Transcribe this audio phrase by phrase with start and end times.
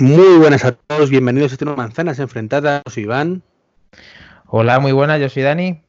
[0.00, 2.80] Muy buenas a todos, bienvenidos a este nuevo Manzanas Enfrentadas.
[2.86, 3.42] Soy Iván.
[4.46, 5.82] Hola, muy buenas, yo soy Dani.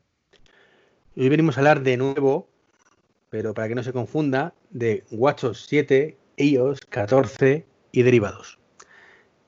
[1.16, 2.50] Hoy venimos a hablar de nuevo,
[3.30, 8.60] pero para que no se confunda, de WatchOS 7, iOS 14 y derivados.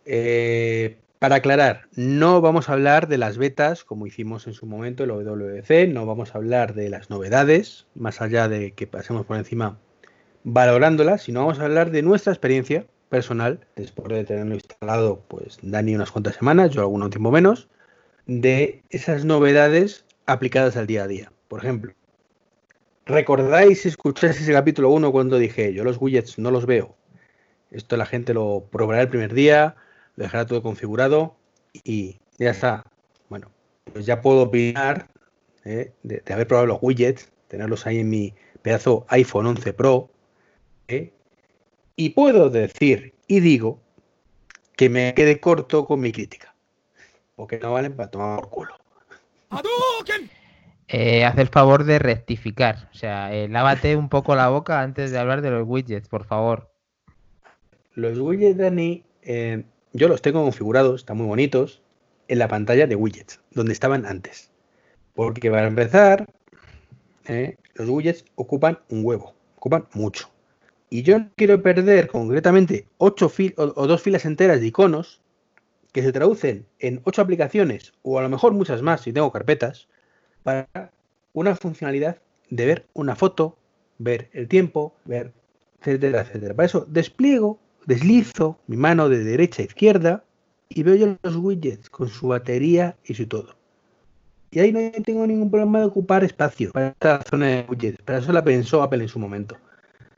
[0.05, 5.03] Eh, para aclarar, no vamos a hablar de las betas como hicimos en su momento
[5.03, 9.35] el WWDC, no vamos a hablar de las novedades, más allá de que pasemos por
[9.35, 9.77] encima
[10.45, 15.93] valorándolas, sino vamos a hablar de nuestra experiencia personal, después de tenerlo instalado, pues Dani
[15.93, 17.69] unas cuantas semanas, yo algún tiempo menos,
[18.25, 21.31] de esas novedades aplicadas al día a día.
[21.47, 21.93] Por ejemplo,
[23.05, 26.95] ¿recordáis si escucháis ese capítulo 1 cuando dije yo los widgets no los veo?
[27.69, 29.75] Esto la gente lo probará el primer día,
[30.15, 31.35] lo dejará todo configurado
[31.83, 32.83] y ya está.
[33.29, 33.51] Bueno,
[33.93, 35.07] pues ya puedo opinar
[35.65, 35.93] ¿eh?
[36.01, 40.09] de, haber probado los widgets, tenerlos ahí en mi pedazo iPhone 11 Pro,
[40.87, 41.13] ¿eh?
[41.95, 43.79] Y puedo decir y digo
[44.75, 46.55] que me quede corto con mi crítica.
[47.35, 48.75] Porque no valen para tomar por culo.
[50.87, 52.89] Eh, haz el favor de rectificar.
[52.91, 56.25] O sea, eh, lávate un poco la boca antes de hablar de los widgets, por
[56.25, 56.71] favor.
[57.93, 61.81] Los widgets, Dani, eh, yo los tengo configurados, están muy bonitos,
[62.27, 64.51] en la pantalla de widgets, donde estaban antes.
[65.13, 66.25] Porque para empezar,
[67.75, 70.32] los widgets ocupan un huevo, ocupan mucho
[70.93, 75.21] y yo quiero perder concretamente ocho o, dos filas enteras de iconos
[75.91, 79.87] que se traducen en ocho aplicaciones o a lo mejor muchas más si tengo carpetas
[80.43, 80.69] para
[81.33, 82.19] una funcionalidad
[82.51, 83.57] de ver una foto,
[83.97, 85.33] ver el tiempo, ver
[85.81, 86.53] etcétera, etcétera.
[86.53, 90.23] Para eso despliego, deslizo mi mano de derecha a izquierda
[90.69, 93.55] y veo yo los widgets con su batería y su todo.
[94.51, 97.99] Y ahí no tengo ningún problema de ocupar espacio para esta zona de widgets.
[98.03, 99.57] Para eso la pensó Apple en su momento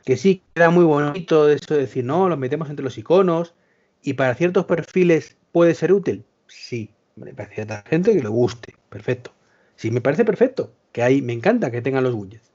[0.05, 3.55] que sí queda muy bonito eso de decir, no, lo metemos entre los iconos
[4.03, 6.23] y para ciertos perfiles puede ser útil.
[6.47, 9.31] Sí, me parece a cierta gente que le guste, perfecto.
[9.75, 12.53] Sí, me parece perfecto, que ahí me encanta que tengan los widgets,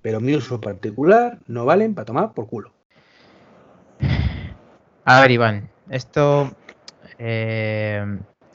[0.00, 2.72] pero mi uso particular no valen para tomar por culo.
[5.04, 6.52] A ver, Iván, esto
[7.18, 8.04] eh,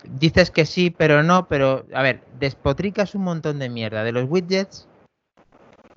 [0.09, 4.30] dices que sí, pero no, pero a ver, despotricas un montón de mierda de los
[4.30, 4.88] widgets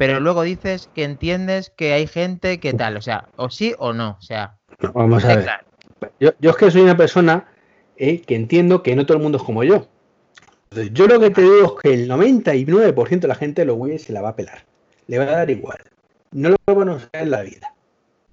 [0.00, 3.92] pero luego dices que entiendes que hay gente que tal, o sea, o sí o
[3.92, 4.56] no, o sea.
[4.94, 5.46] vamos a ver.
[6.18, 7.46] Yo, es que soy una persona
[7.98, 9.88] eh, que entiendo que no todo el mundo es como yo.
[10.90, 14.14] yo lo que te digo es que el 99% de la gente lo güeyes se
[14.14, 14.64] la va a pelar.
[15.06, 15.80] Le va a dar igual.
[16.32, 17.74] No lo va a conocer en la vida.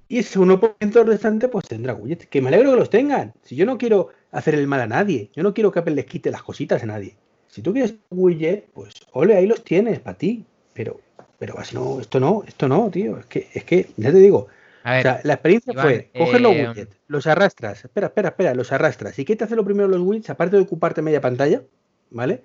[0.07, 2.27] Y ese 1% restante pues tendrá widgets.
[2.27, 3.33] Que me alegro que los tengan.
[3.44, 6.06] Si yo no quiero hacer el mal a nadie, yo no quiero que Apple les
[6.06, 7.17] quite las cositas a nadie.
[7.50, 10.45] Si tú quieres un widget, pues ole, ahí los tienes para ti.
[10.73, 11.01] Pero
[11.37, 13.17] pero así no, esto no, esto no, tío.
[13.19, 14.47] Es que, es que, ya te digo.
[14.83, 18.71] o sea, la experiencia fue coger los eh, widgets, los arrastras, espera, espera, espera, los
[18.71, 19.17] arrastras.
[19.19, 20.29] ¿Y qué te hace lo primero los widgets?
[20.29, 21.61] Aparte de ocuparte media pantalla,
[22.09, 22.43] ¿vale?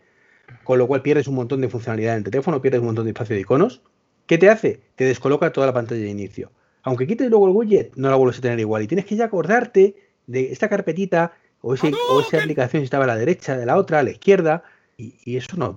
[0.64, 3.10] Con lo cual pierdes un montón de funcionalidad en el teléfono, pierdes un montón de
[3.10, 3.82] espacio de iconos.
[4.26, 4.80] ¿Qué te hace?
[4.96, 6.52] Te descoloca toda la pantalla de inicio.
[6.82, 8.82] Aunque quites luego el widget, no la vuelves a tener igual.
[8.82, 9.94] Y tienes que ya acordarte
[10.26, 14.00] de esta carpetita o, o esa aplicación si estaba a la derecha, de la otra,
[14.00, 14.64] a la izquierda.
[14.96, 15.74] Y, y eso no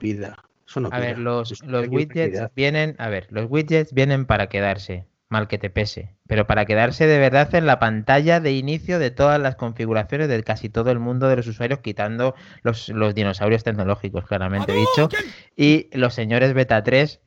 [0.92, 5.58] a ver, los, los widgets vienen, a ver, los widgets vienen para quedarse, mal que
[5.58, 9.56] te pese, pero para quedarse de verdad en la pantalla de inicio de todas las
[9.56, 14.74] configuraciones de casi todo el mundo de los usuarios, quitando los, los dinosaurios tecnológicos, claramente
[14.74, 15.10] dicho,
[15.56, 17.22] y los señores beta 3,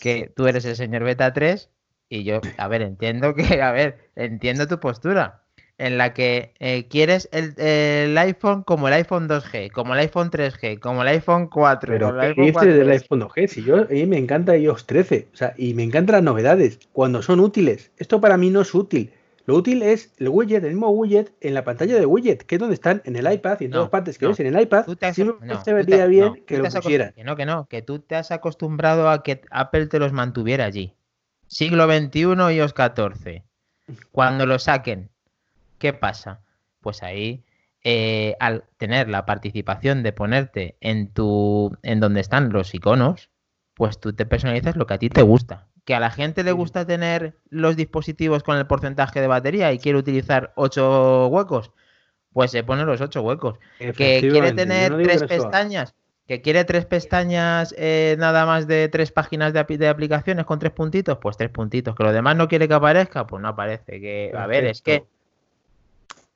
[0.00, 1.70] que tú eres el señor beta 3,
[2.08, 5.42] y yo, a ver, entiendo que, a ver, entiendo tu postura,
[5.78, 10.80] en la que eh, quieres el, iPhone como el iPhone 2G, como el iPhone 3G,
[10.80, 11.92] como el iPhone 4.
[11.92, 13.46] Pero como el ¿qué dices del iPhone 2G?
[13.46, 16.80] Si yo, a mí me encanta iOS 13, o sea, y me encantan las novedades,
[16.92, 17.92] cuando son útiles.
[17.96, 19.12] Esto para mí no es útil.
[19.46, 22.58] Lo útil es el widget, el mismo widget en la pantalla de widget, que es
[22.58, 24.84] donde están en el iPad y en todas partes que ves en el iPad.
[25.14, 27.14] si no, se vería bien que lo pusieran.
[27.14, 30.66] Que no, que no, que tú te has acostumbrado a que Apple te los mantuviera
[30.66, 30.92] allí.
[31.46, 33.42] Siglo XXI, iOS 14.
[34.12, 35.08] Cuando lo saquen,
[35.78, 36.40] ¿Qué pasa?
[36.80, 37.44] Pues ahí,
[37.84, 41.76] eh, al tener la participación de ponerte en tu.
[41.82, 43.30] en donde están los iconos,
[43.74, 45.68] pues tú te personalizas lo que a ti te gusta.
[45.84, 49.78] Que a la gente le gusta tener los dispositivos con el porcentaje de batería y
[49.78, 51.70] quiere utilizar ocho huecos,
[52.32, 53.58] pues se pone los ocho huecos.
[53.78, 55.94] Que quiere tener tres pestañas,
[56.26, 60.72] que quiere tres pestañas eh, nada más de tres páginas de, de, aplicaciones con tres
[60.72, 61.94] puntitos, pues tres puntitos.
[61.94, 64.00] Que lo demás no quiere que aparezca, pues no aparece.
[64.00, 65.04] Que, a ver, es que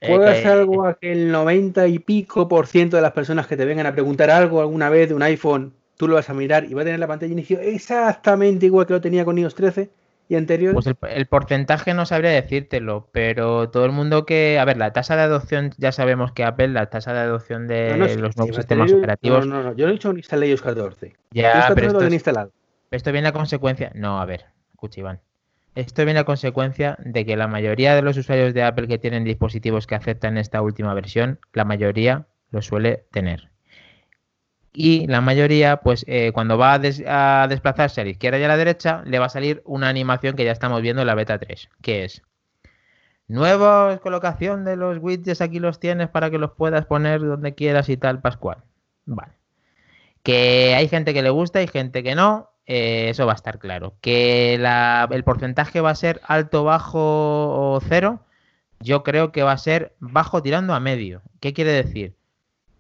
[0.07, 3.57] ¿Puede ser algo a que el 90 y pico por ciento de las personas que
[3.57, 6.65] te vengan a preguntar algo alguna vez de un iPhone, tú lo vas a mirar
[6.65, 9.91] y va a tener la pantalla inicio exactamente igual que lo tenía con iOS 13?
[10.29, 10.73] y anterior.
[10.73, 14.59] Pues el, porcentaje no sabría decírtelo, pero todo el mundo que.
[14.59, 17.97] A ver, la tasa de adopción, ya sabemos que Apple, la tasa de adopción de
[18.17, 19.47] los nuevos sistemas operativos.
[19.47, 21.15] No, no, no, yo no he dicho que instale iOS 14.
[21.33, 22.51] Ya, pero esto, instalado.
[22.91, 23.93] esto viene a consecuencia.
[23.95, 25.21] No, a ver, escucha, Iván.
[25.75, 29.25] Esto viene a consecuencia de que la mayoría de los usuarios de Apple que tienen
[29.25, 33.51] dispositivos que aceptan esta última versión, la mayoría lo suele tener.
[34.75, 38.57] Y la mayoría, pues eh, cuando va a, desplazarse a la izquierda y a la
[38.57, 41.69] derecha, le va a salir una animación que ya estamos viendo en la beta 3,
[41.83, 42.23] que es
[43.29, 47.89] nueva colocación de los widgets, aquí los tienes para que los puedas poner donde quieras
[47.89, 48.59] y tal, Pascual.
[49.07, 49.33] Vale.
[50.23, 53.59] Que hay gente que le gusta y gente que no, eh, eso va a estar
[53.59, 53.94] claro.
[54.00, 58.20] Que el porcentaje va a ser alto, bajo o cero,
[58.81, 61.23] yo creo que va a ser bajo tirando a medio.
[61.41, 62.14] ¿Qué quiere decir?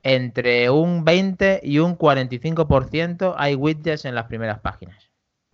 [0.02, 5.10] Entre un 20 y un 45% hay widgets en las primeras páginas.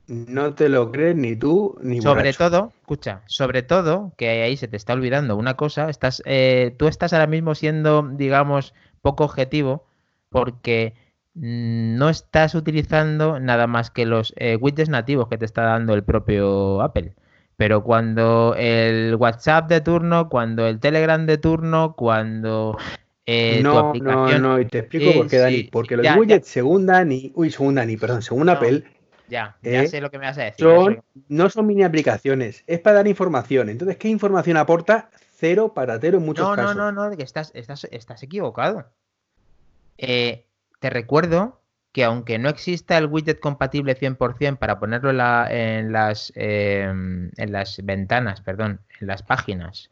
[0.06, 4.66] No te lo crees ni tú ni Sobre todo, escucha, sobre todo, que ahí se
[4.66, 8.72] te está olvidando una cosa, estás, eh, tú estás ahora mismo siendo, digamos,
[9.02, 9.86] poco objetivo
[10.31, 10.94] porque
[11.40, 16.02] no estás utilizando nada más que los eh, widgets nativos que te está dando el
[16.02, 17.14] propio Apple.
[17.56, 22.76] Pero cuando el WhatsApp de turno, cuando el Telegram de turno, cuando
[23.26, 24.43] eh, no, tu aplicación...
[24.43, 25.64] No, no, y te explico por qué, Dani.
[25.64, 28.84] porque los widgets, según Dani, uy, según Dani, perdón, según Apple...
[29.29, 30.67] Ya, ya eh, sé lo que me vas a decir.
[31.29, 33.69] no son mini aplicaciones, es para dar información.
[33.69, 35.11] Entonces, ¿qué información aporta?
[35.37, 36.75] Cero patatero en muchos casos.
[36.75, 38.87] No, no, no, que estás, estás, estás equivocado.
[39.99, 40.47] Eh,
[40.78, 41.60] te recuerdo
[41.92, 47.84] que aunque no exista el widget compatible 100% para ponerlo en, las, em, en las
[47.84, 49.90] ventanas, perdón, en las páginas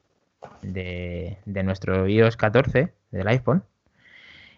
[0.62, 3.64] de, nuestro iOS 14 del iPhone,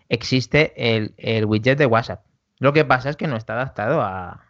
[0.09, 2.25] existe el, widget de WhatsApp.
[2.59, 4.45] Lo que pasa es que no está adaptado a,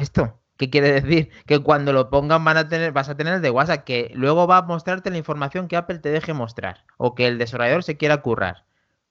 [0.00, 0.38] esto.
[0.56, 1.30] ¿Qué quiere decir?
[1.46, 4.48] Que cuando lo pongan van a tener, vas a tener el de WhatsApp, que luego
[4.48, 7.96] va a mostrarte la información que Apple te deje mostrar o que el desarrollador se
[7.96, 8.67] quiera currar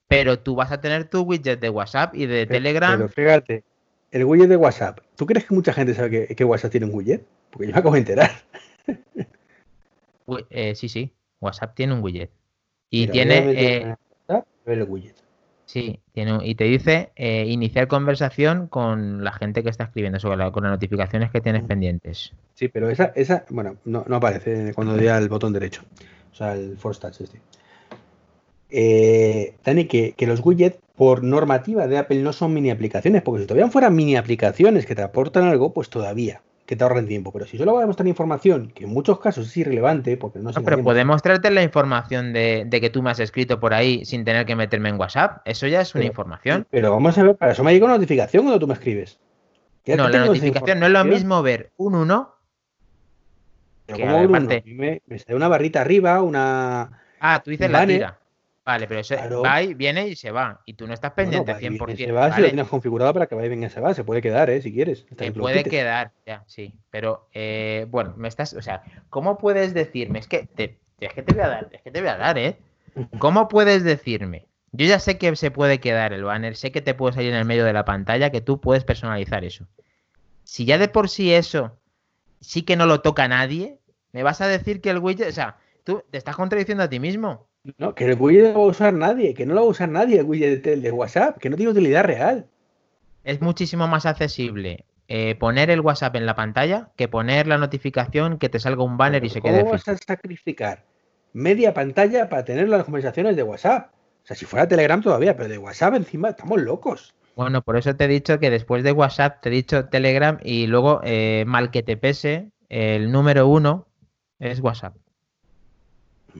[0.08, 2.96] pero tú vas a tener tu widget de WhatsApp y de Telegram.
[2.96, 3.64] Pero fíjate,
[4.10, 7.24] el widget de WhatsApp, ¿tú crees que mucha gente sabe que, WhatsApp tiene un widget?
[7.50, 8.30] Porque yo me acabo de enterar.
[10.50, 11.10] Eh, sí, sí,
[11.40, 12.30] WhatsApp tiene un widget.
[12.90, 13.50] Y tiene...
[13.52, 13.94] Eh,
[14.66, 15.16] el widget.
[15.64, 20.52] Sí, tiene, y te dice eh, iniciar conversación con la gente que está escribiendo, sobre
[20.52, 22.34] con las notificaciones que tienes pendientes.
[22.52, 25.82] Sí, pero esa, esa bueno, no, no aparece cuando le el botón derecho.
[26.30, 27.40] O sea, el Force Touch este
[28.70, 33.46] eh, Dani, que, los widgets por normativa de Apple no son mini aplicaciones, porque si
[33.46, 37.32] todavía fueran mini aplicaciones que te aportan algo, pues todavía, que te ahorren tiempo.
[37.32, 40.50] Pero si solo voy a mostrar información, que en muchos casos es irrelevante, porque no,
[40.50, 44.24] no Pero puede mostrarte la información de, que tú me has escrito por ahí sin
[44.24, 45.42] tener que meterme en WhatsApp.
[45.44, 46.66] Eso ya es una información.
[46.70, 49.18] Pero vamos a ver, para eso me llega una notificación cuando tú me escribes.
[49.86, 52.38] No, la notificación no es lo mismo ver un 1
[53.88, 57.00] que como me, me da una barrita arriba, una.
[57.20, 58.17] Ah, tú dices la tira.
[58.68, 60.60] Vale, pero ese va y viene y se va.
[60.66, 61.96] Y tú no estás pendiente 100%.
[61.96, 63.94] Se va si lo tienes configurado para que vaya y venga se va.
[63.94, 64.60] Se puede quedar, ¿eh?
[64.60, 65.06] Si quieres.
[65.18, 66.74] Se puede quedar, ya, sí.
[66.90, 68.52] Pero, eh, bueno, me estás.
[68.52, 70.18] O sea, ¿cómo puedes decirme?
[70.18, 72.36] Es que te, es que te voy a dar, es que te voy a dar,
[72.36, 72.58] ¿eh?
[73.18, 74.44] ¿Cómo puedes decirme?
[74.72, 77.38] Yo ya sé que se puede quedar el banner, sé que te puede salir en
[77.38, 79.66] el medio de la pantalla, que tú puedes personalizar eso.
[80.44, 81.78] Si ya de por sí eso
[82.42, 83.78] sí que no lo toca nadie,
[84.12, 87.00] me vas a decir que el widget, o sea, tú te estás contradiciendo a ti
[87.00, 87.47] mismo.
[87.76, 89.70] No, que el widget no lo va a usar nadie, que no lo va a
[89.70, 92.46] usar nadie el widget de, WhatsApp, que no tiene utilidad real.
[93.24, 98.38] Es muchísimo más accesible eh, poner el WhatsApp en la pantalla que poner la notificación
[98.38, 99.60] que te salga un banner y se quede.
[99.60, 100.84] ¿Cómo vas a sacrificar
[101.32, 103.92] media pantalla para tener las conversaciones de WhatsApp?
[104.24, 107.14] O sea, si fuera Telegram todavía, pero de WhatsApp encima estamos locos.
[107.36, 110.66] Bueno, por eso te he dicho que después de WhatsApp te he dicho Telegram y
[110.66, 113.86] luego, eh, mal que te pese, el número uno
[114.38, 114.96] es WhatsApp.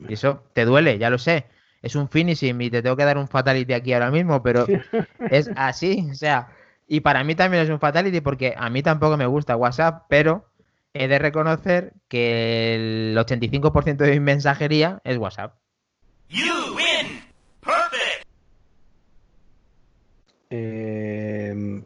[0.07, 1.45] Y eso te duele, ya lo sé.
[1.81, 4.65] Es un finishing y te tengo que dar un fatality aquí ahora mismo, pero
[5.31, 6.07] es así.
[6.11, 6.49] O sea,
[6.87, 10.45] y para mí también es un fatality porque a mí tampoco me gusta WhatsApp, pero
[10.93, 12.75] he de reconocer que
[13.11, 15.55] el 85% de mi mensajería es WhatsApp.
[16.29, 17.21] You win.
[17.61, 18.27] Perfect.
[20.49, 21.83] Eh...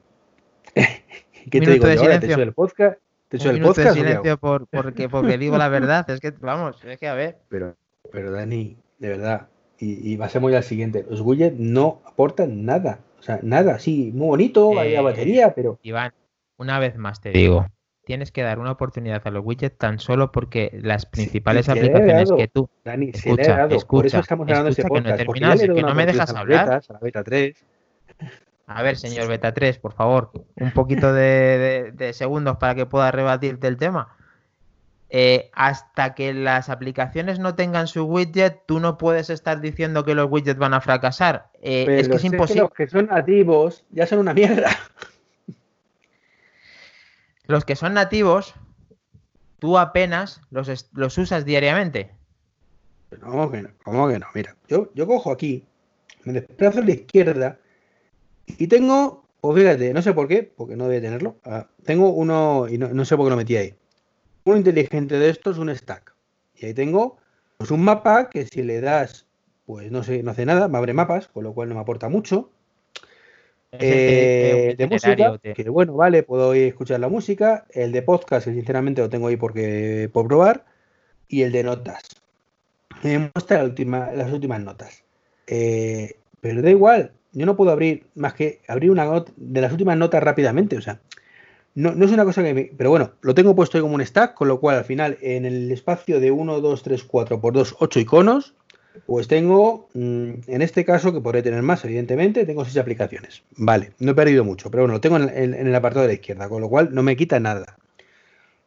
[1.51, 1.88] ¿Qué te digo?
[1.88, 2.20] De silencio.
[2.20, 3.00] ¿Te hecho el podcast?
[3.27, 3.89] ¿Te hecho el podcast?
[3.89, 6.10] de silencio por, porque, porque digo la verdad.
[6.10, 7.39] Es que, vamos, es que a ver.
[7.50, 7.75] Pero
[8.13, 9.48] pero Dani, de verdad,
[9.79, 14.12] y, y pasemos ya al siguiente, los widgets no aportan nada, o sea, nada, sí,
[14.13, 15.79] muy bonito, eh, batería, pero...
[15.82, 16.13] Iván,
[16.58, 17.65] una vez más te digo,
[18.05, 22.48] tienes que dar una oportunidad a los widgets tan solo porque las principales aplicaciones que
[22.48, 25.96] tú Dani, escucha, escucha, por eso estamos hablando de ese podcast, que no, que no
[25.96, 26.70] me dejas hablar.
[26.70, 27.65] a la beta 3.
[28.67, 32.86] A ver, señor Beta 3, por favor, un poquito de, de, de segundos para que
[32.86, 34.15] pueda rebatirte el tema.
[35.15, 40.15] Eh, hasta que las aplicaciones no tengan su widget, tú no puedes estar diciendo que
[40.15, 41.51] los widgets van a fracasar.
[41.62, 42.62] Eh, es que es imposible.
[42.63, 44.72] los que son nativos ya son una mierda.
[47.46, 48.55] Los que son nativos,
[49.60, 52.10] tú apenas los, los usas diariamente.
[53.22, 53.70] ¿Cómo que no?
[53.84, 54.25] ¿Cómo que no?
[54.34, 55.63] Mira, yo, yo cojo aquí,
[56.24, 57.60] me desplazo a la izquierda
[58.48, 61.36] y tengo, pues fíjate, no sé por qué, porque no debe tenerlo.
[61.43, 63.75] Ah, tengo uno, y no, sé por qué lo metí ahí.
[64.45, 66.13] Uno inteligente de estos, un stack.
[66.55, 67.17] Y ahí tengo
[67.57, 69.25] pues, un mapa que si le das,
[69.65, 72.09] pues no sé, no hace nada, me abre mapas, con lo cual no me aporta
[72.09, 72.50] mucho.
[73.79, 77.65] Eh, de música, que bueno, vale, puedo escuchar la música.
[77.71, 80.65] El de podcast, que sinceramente lo tengo ahí porque por probar.
[81.27, 82.03] Y el de notas.
[83.01, 85.03] Me muestra las últimas notas.
[85.47, 89.97] Eh, pero da igual, yo no puedo abrir más que abrir una de las últimas
[89.97, 90.77] notas rápidamente.
[90.77, 91.00] O sea,
[91.75, 92.72] no, es una cosa que me.
[92.77, 95.46] Pero bueno, lo tengo puesto ahí como un stack, con lo cual al final en
[95.46, 98.53] el espacio de 1, 2, 3, 4 por 2, 8 iconos,
[99.08, 103.44] pues tengo, mm, en este caso, que podré tener más, evidentemente, tengo 6 aplicaciones.
[103.58, 106.48] Vale, no he perdido mucho, pero bueno, lo tengo en, el apartado de la izquierda,
[106.48, 107.77] con lo cual no me quita nada.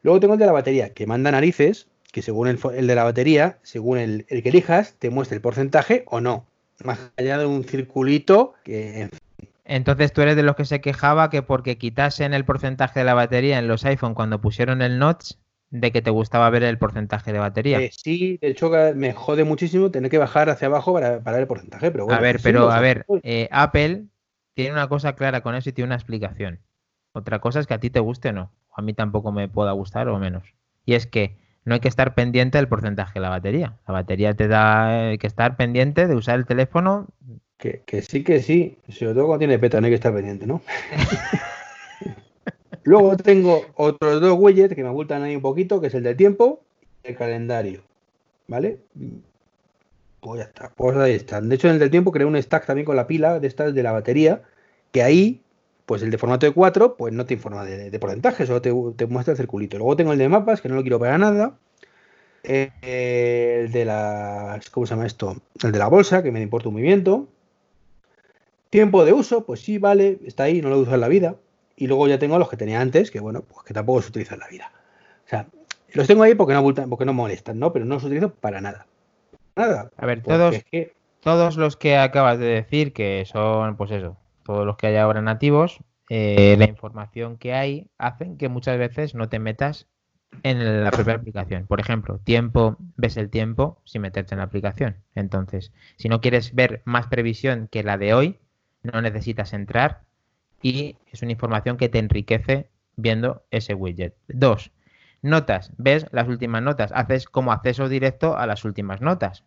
[0.02, 3.58] Luego tengo el de la batería, que manda narices, que según el, de la batería,
[3.62, 6.46] según el, el, que elijas, te muestra el porcentaje o no.
[6.84, 9.08] Más allá de un circulito que,
[9.66, 13.14] entonces tú eres de los que se quejaba que porque quitasen el porcentaje de la
[13.14, 15.32] batería en los iPhone cuando pusieron el notch,
[15.70, 17.80] de que te gustaba ver el porcentaje de batería.
[17.80, 21.46] Eh, sí, de hecho me jode muchísimo tener que bajar hacia abajo para, ver el
[21.46, 22.18] porcentaje, pero bueno.
[22.18, 24.04] A ver, pero a ver, eh, Apple
[24.54, 26.60] tiene una cosa clara con eso y tiene una explicación.
[27.12, 28.52] Otra cosa es que a ti te guste o no.
[28.74, 30.54] A mí tampoco me pueda gustar o menos.
[30.84, 33.78] Y es que no hay que estar pendiente del porcentaje de la batería.
[33.88, 37.08] La batería te da eh, que estar pendiente de usar el teléfono
[37.58, 38.78] que, sí, que sí.
[38.88, 40.62] Sobre todo cuando tiene peta, no hay que estar pendiente, ¿no?
[42.84, 46.16] Luego tengo otros dos widgets que me ocultan ahí un poquito, que es el del
[46.16, 46.62] tiempo
[47.02, 47.82] y el calendario.
[48.46, 48.78] ¿Vale?
[50.20, 50.70] Pues ya está.
[50.76, 51.48] Pues ahí están.
[51.48, 53.74] De hecho, en el del tiempo creé un stack también con la pila de estas
[53.74, 54.42] de la batería,
[54.92, 55.42] que ahí,
[55.84, 59.06] pues el de formato de 4, pues no te informa de, porcentaje, solo te, te,
[59.06, 59.78] muestra el circulito.
[59.78, 61.58] Luego tengo el de mapas, que no lo quiero para nada.
[62.44, 64.70] el de las.
[64.70, 65.36] ¿Cómo se llama esto?
[65.62, 67.28] El de la bolsa, que me importa un movimiento.
[68.76, 71.36] Tiempo de uso, pues sí, vale, está ahí, no lo uso en la vida.
[71.76, 74.34] Y luego ya tengo los que tenía antes, que bueno, pues que tampoco se utilizan
[74.34, 74.72] en la vida.
[75.24, 75.46] O sea,
[75.94, 77.72] los tengo ahí porque no, porque no molestan, ¿no?
[77.72, 78.86] Pero no los utilizo para nada.
[79.56, 79.90] Nada.
[79.96, 80.56] A ver, todos,
[81.20, 85.22] todos los que acabas de decir, que son, pues eso, todos los que hay ahora
[85.22, 85.78] nativos,
[86.10, 89.86] eh, la información que hay hacen que muchas veces no te metas
[90.42, 91.66] en la propia aplicación.
[91.66, 94.96] Por ejemplo, tiempo, ves el tiempo sin meterte en la aplicación.
[95.14, 98.38] Entonces, si no quieres ver más previsión que la de hoy,
[98.86, 100.02] no necesitas entrar
[100.62, 104.14] y es una información que te enriquece viendo ese widget.
[104.28, 104.72] Dos,
[105.22, 105.72] notas.
[105.76, 106.92] Ves las últimas notas.
[106.94, 109.44] Haces como acceso directo a las últimas notas.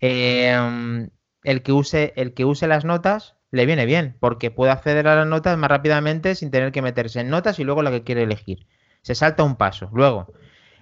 [0.00, 1.10] Em,
[1.44, 5.16] el, que use, el que use las notas le viene bien porque puede acceder a
[5.16, 8.22] las notas más rápidamente sin tener que meterse en notas y luego la que quiere
[8.22, 8.66] elegir.
[9.02, 9.88] Se salta un paso.
[9.92, 10.32] Luego,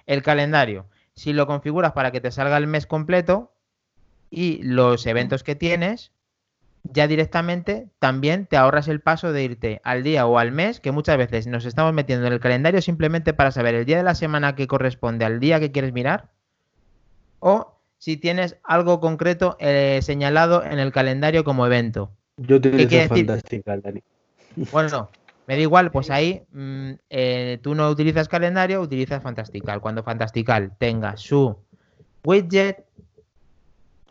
[0.07, 0.87] el calendario.
[1.15, 3.55] Si lo configuras para que te salga el mes completo
[4.31, 6.13] y los eventos que tienes,
[6.93, 10.93] ya directamente también te ahorras el paso de irte al día o al mes, que
[10.93, 14.15] muchas veces nos estamos metiendo en el calendario simplemente para saber el día de la
[14.15, 16.31] semana que corresponde al día que quieres mirar,
[17.41, 22.11] o si tienes algo concreto eh, señalado en el calendario como evento.
[22.37, 24.03] Yo te fantástica, Dani.
[24.73, 25.11] Bueno,
[25.47, 29.81] me da igual, pues ahí mm, eh, tú no utilizas calendario, utilizas Fantastical.
[29.81, 31.57] Cuando Fantastical tenga su
[32.25, 32.85] widget,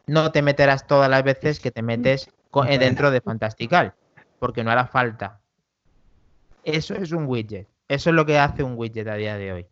[0.07, 2.29] no te meterás todas las veces que te metes
[2.63, 3.93] dentro de Fantastical,
[4.39, 5.39] porque no hará falta.
[6.63, 7.67] Eso es un widget.
[7.87, 9.67] Eso es lo que hace un widget a día de hoy.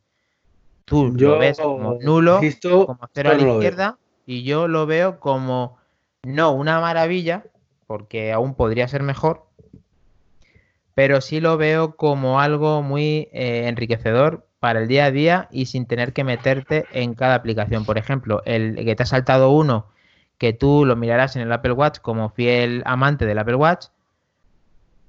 [0.85, 5.77] Tú lo ves como nulo, como cero a la izquierda, y yo lo veo como
[6.23, 7.45] no una maravilla,
[7.87, 9.45] porque aún podría ser mejor,
[10.93, 15.65] pero sí lo veo como algo muy eh, enriquecedor para el día a día y
[15.65, 17.85] sin tener que meterte en cada aplicación.
[17.85, 19.87] Por ejemplo, el que te ha saltado uno
[20.43, 23.85] que tú lo mirarás en el Apple Watch como fiel amante del Apple Watch,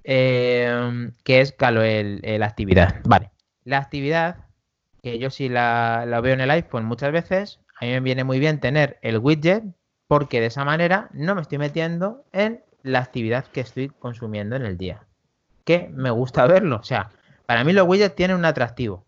[0.05, 3.01] eh, que es, claro, la actividad.
[3.03, 3.33] Vale,
[3.65, 4.37] la actividad,
[5.03, 8.39] que yo sí la, veo en el iPhone muchas veces, a mí me viene muy
[8.39, 9.65] bien tener el widget,
[10.07, 14.65] porque de esa manera no me estoy metiendo en la actividad que estoy consumiendo en
[14.65, 15.03] el día.
[15.65, 16.77] Que me gusta verlo.
[16.77, 17.11] O sea,
[17.47, 19.05] para mí los widgets tienen un atractivo.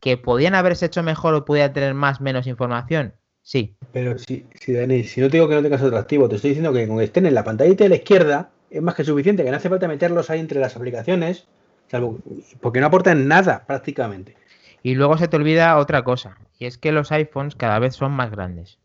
[0.00, 3.12] Que podían haberse hecho mejor o pudiera tener más menos información.
[3.42, 3.74] Sí.
[3.92, 6.72] Pero si, si, Dani, si no te digo que no tengas atractivo, te estoy diciendo
[6.72, 9.50] que con que estén en la pantallita de la izquierda es más que suficiente, que
[9.50, 11.46] no hace falta meterlos ahí entre las aplicaciones,
[11.88, 12.18] salvo
[12.60, 14.36] porque no aportan nada prácticamente.
[14.82, 18.12] Y luego se te olvida otra cosa, y es que los iPhones cada vez son
[18.12, 18.78] más grandes.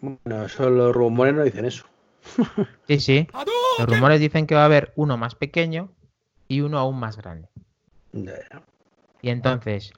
[0.00, 1.84] Bueno, eso los rumores no dicen eso.
[2.86, 3.28] Sí, sí.
[3.78, 5.90] Los rumores dicen que va a haber uno más pequeño
[6.46, 7.48] y uno aún más grande.
[9.22, 9.92] Y entonces,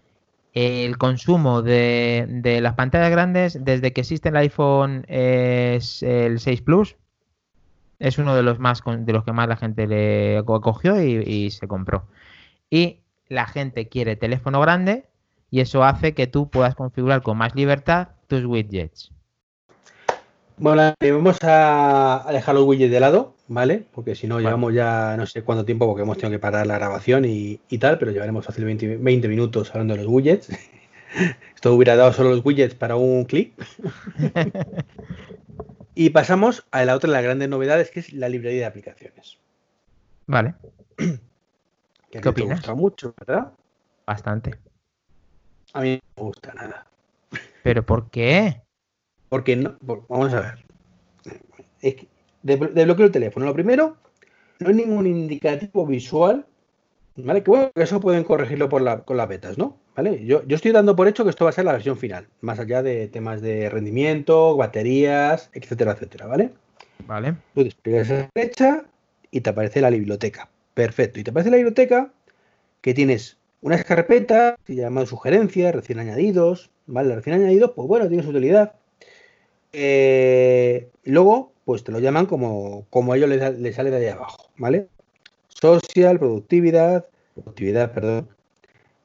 [0.52, 6.96] el consumo de, las pantallas grandes, desde que existe el iPhone es el 6 Plus,
[7.98, 11.68] es uno de los más de los que más la gente le cogió y, se
[11.68, 12.06] compró.
[12.70, 15.06] Y la gente quiere teléfono grande
[15.50, 19.12] y eso hace que tú puedas configurar con más libertad tus widgets.
[20.60, 23.86] Bueno, vamos a dejar los widgets de lado, ¿vale?
[23.92, 26.74] Porque si no, llevamos ya no sé cuánto tiempo, porque hemos tenido que parar la
[26.74, 30.50] grabación y, tal, pero llevaremos fácilmente 20, minutos hablando de los widgets.
[31.54, 33.54] Esto hubiera dado solo los widgets para un clic.
[35.94, 39.38] y pasamos a la otra de las grandes novedades, que es la librería de aplicaciones.
[40.26, 40.54] Vale.
[42.10, 42.58] Que ¿Qué opinas?
[42.58, 43.52] gusta mucho, ¿verdad?
[44.04, 44.58] Bastante.
[45.72, 46.84] A mí no me gusta nada.
[47.62, 48.62] ¿Pero por qué?
[49.30, 49.76] Porque no,
[50.08, 50.64] vamos a ver.
[51.80, 52.08] Es que
[52.42, 53.46] desbloqueo el teléfono.
[53.46, 53.96] Lo primero,
[54.58, 56.44] no hay ningún indicativo visual,
[57.16, 57.42] ¿vale?
[57.42, 59.78] Que bueno, eso pueden corregirlo por la, con las betas, ¿no?
[59.96, 60.24] ¿Vale?
[60.26, 62.58] Yo, yo estoy dando por hecho que esto va a ser la versión final, más
[62.58, 66.50] allá de temas de rendimiento, baterías, etcétera, etcétera, ¿vale?
[67.06, 67.36] Vale.
[67.54, 68.84] Tú despliegas a la derecha
[69.30, 70.50] y te aparece la biblioteca.
[70.74, 71.20] Perfecto.
[71.20, 72.12] Y te aparece la biblioteca
[72.80, 77.14] que tienes unas carpetas llaman sugerencias, recién añadidos, ¿vale?
[77.14, 78.72] Recién añadidos, pues bueno, tiene su utilidad.
[79.72, 84.50] Eh, luego, pues te lo llaman como, como a ellos les, sale de ahí abajo,
[84.56, 84.88] ¿vale?
[85.48, 88.28] Social, productividad, productividad, perdón,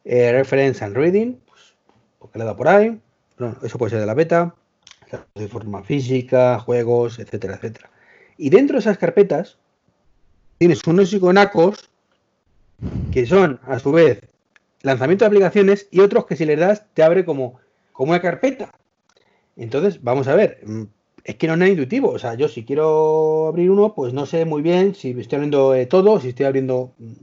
[0.06, 1.76] eh, reference and reading, pues,
[2.20, 3.00] porque le da por ahí,
[3.64, 4.56] eso puede ser de la beta,
[5.36, 7.90] de forma física, juegos, etcétera, etcétera.
[8.38, 9.58] Y dentro de esas carpetas
[10.58, 11.90] tienes unos iconacos
[13.12, 14.22] que son, a su vez,
[14.82, 17.60] lanzamiento de aplicaciones y otros que si les das te abre como,
[17.94, 18.72] como una carpeta.
[19.56, 20.84] Entonces, vamos a ver, mm,
[21.24, 22.12] es que no es nada intuitivo.
[22.12, 25.74] O sea, yo si quiero abrir uno, pues no sé muy bien si estoy abriendo
[25.74, 26.94] eh, todo, si estoy abriendo.
[26.98, 27.14] Mm,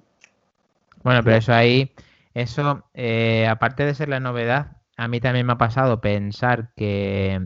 [1.02, 1.92] bueno, pero eso ahí,
[2.34, 7.40] eso, eh, aparte de ser la novedad, a mí también me ha pasado pensar que,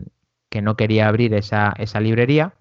[0.61, 2.55] no quería abrir esa, esa librería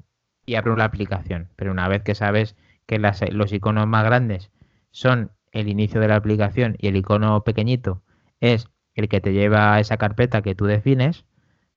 [0.44, 1.48] y abro la aplicación.
[1.57, 4.51] Pero una vez que sabes que los iconos más grandes
[4.90, 8.03] son el inicio de la aplicación y el icono pequeñito
[8.40, 11.24] es el que te lleva a esa carpeta que tú defines,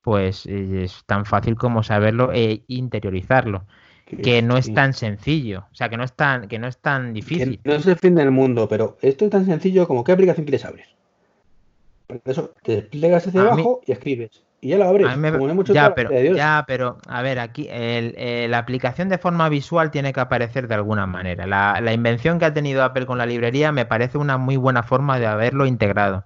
[0.10, 3.66] pues es tan fácil como saberlo e interiorizarlo.
[4.24, 7.14] Que no es tan sencillo, o sea, que no es tan, que no es tan
[7.14, 7.60] difícil.
[7.64, 10.66] no es el fin del mundo, pero esto es tan sencillo como qué aplicación quieres
[10.66, 10.86] abrir.
[12.08, 14.44] Por eso te desplegas hacia abajo y escribes.
[14.62, 15.10] Y ya lo abres.
[15.72, 20.22] ya, pero, ya, pero, a ver, aquí eh, la aplicación de forma visual tiene que
[20.22, 21.46] aparecer de alguna manera.
[21.46, 24.82] La, la invención que ha tenido Apple con la librería me parece una muy buena
[24.82, 26.26] forma de haberlo integrado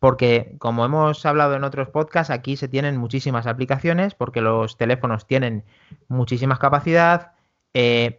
[0.00, 5.26] porque como hemos hablado en otros podcasts, aquí se tienen muchísimas aplicaciones porque los teléfonos
[5.26, 5.62] tienen
[6.08, 7.32] muchísima capacidad
[7.74, 8.18] eh,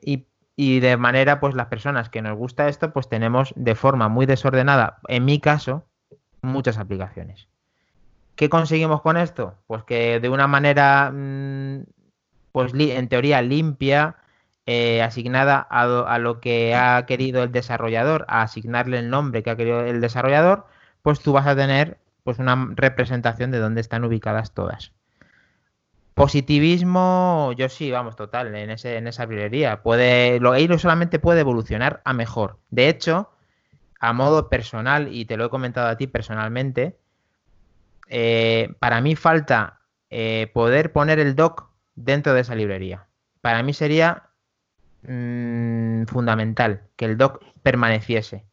[0.56, 4.28] y, de manera, pues las personas que nos gusta esto, pues tenemos de forma muy
[4.28, 5.84] desordenada, en mi caso,
[6.44, 7.48] muchas aplicaciones.
[8.36, 9.56] ¿Qué conseguimos con esto?
[9.66, 11.86] Pues que de una manera, mm,
[12.52, 14.18] pues en teoría limpia,
[14.68, 19.50] eh, asignada a, a lo que ha querido el desarrollador, a asignarle el nombre que
[19.50, 20.68] ha querido el desarrollador,
[21.02, 24.92] pues tú vas a tener pues una representación de dónde están ubicadas todas.
[26.14, 29.82] Positivismo, yo sí, vamos, total, en, ese, en esa librería.
[29.82, 32.60] Puede, lo, no solamente puede evolucionar a mejor.
[32.70, 33.32] De hecho,
[34.00, 36.98] a modo personal, y te lo he comentado a ti personalmente,
[38.08, 43.08] eh, para mí falta eh, poder poner el doc dentro de esa librería.
[43.40, 44.24] Para mí sería
[45.04, 48.44] mm, fundamental que el doc permaneciese.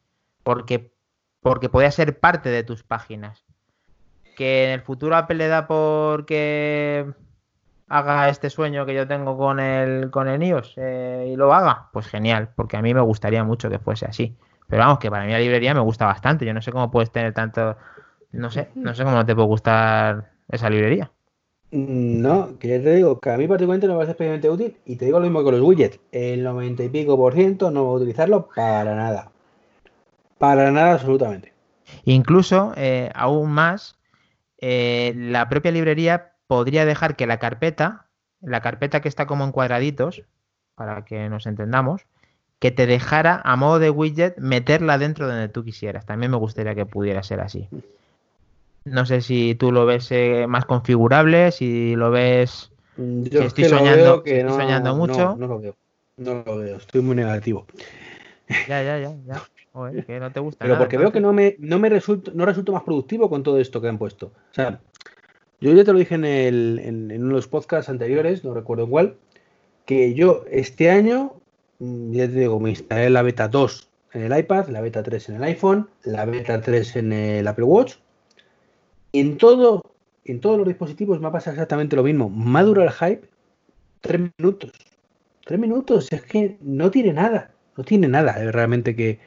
[0.43, 0.93] Porque
[1.41, 3.45] porque podía ser parte de tus páginas.
[4.37, 7.13] Que en el futuro Apple le da por que
[7.89, 11.89] haga este sueño que yo tengo con el, con el iOS eh, y lo haga,
[11.93, 14.37] pues genial, porque a mí me gustaría mucho que fuese así.
[14.69, 16.45] Pero vamos, que para mí la librería me gusta bastante.
[16.45, 17.77] Yo no sé cómo puedes tener tanto.
[18.33, 21.11] No sé, no sé cómo te puede gustar esa librería.
[21.71, 25.05] No, que te digo que a mí particularmente no me parece especialmente útil y te
[25.05, 26.01] digo lo mismo con los widgets.
[26.13, 29.33] El 90 y pico por ciento no voy a utilizarlo para nada.
[30.39, 31.53] Para nada, absolutamente.
[32.05, 33.97] Incluso, eh, aún más,
[34.59, 38.07] eh, la propia librería podría dejar que la carpeta,
[38.41, 40.23] la carpeta que está como en cuadraditos,
[40.75, 42.03] para que nos entendamos,
[42.59, 46.07] que te dejara a modo de widget meterla dentro de donde tú quisieras.
[46.07, 47.69] También me gustaría que pudiera ser así.
[48.85, 52.73] No sé si tú lo ves eh, más configurable, si lo ves.
[52.97, 55.19] Yo estoy soñando, que soñando mucho.
[55.19, 55.77] No, no, lo veo.
[56.17, 56.77] No lo veo.
[56.77, 57.67] Estoy muy negativo.
[58.69, 59.17] Ya, ya, ya.
[59.27, 59.43] ya.
[60.07, 60.65] que no te gusta.
[60.65, 63.59] Pero porque veo que no me, no me resulta, no resulta más productivo con todo
[63.59, 64.27] esto que han puesto.
[64.27, 64.81] O sea,
[65.61, 68.89] yo ya te lo dije en, el, en, uno de los podcasts anteriores, no recuerdo
[68.89, 69.17] cuál,
[69.85, 71.35] que yo este año,
[71.79, 75.29] mm, ya te digo, me instalé la beta 2 en el iPad, la beta 3
[75.29, 77.97] en el iPhone, la beta 3 en el Apple Watch.
[79.13, 79.83] Y en todo,
[80.25, 82.29] en todos los dispositivos me ha pasado exactamente lo mismo.
[82.29, 83.29] Me ha durado el hype
[84.01, 84.73] tres minutos.
[85.45, 89.21] Tres minutos, es que no tiene nada, no tiene nada realmente que,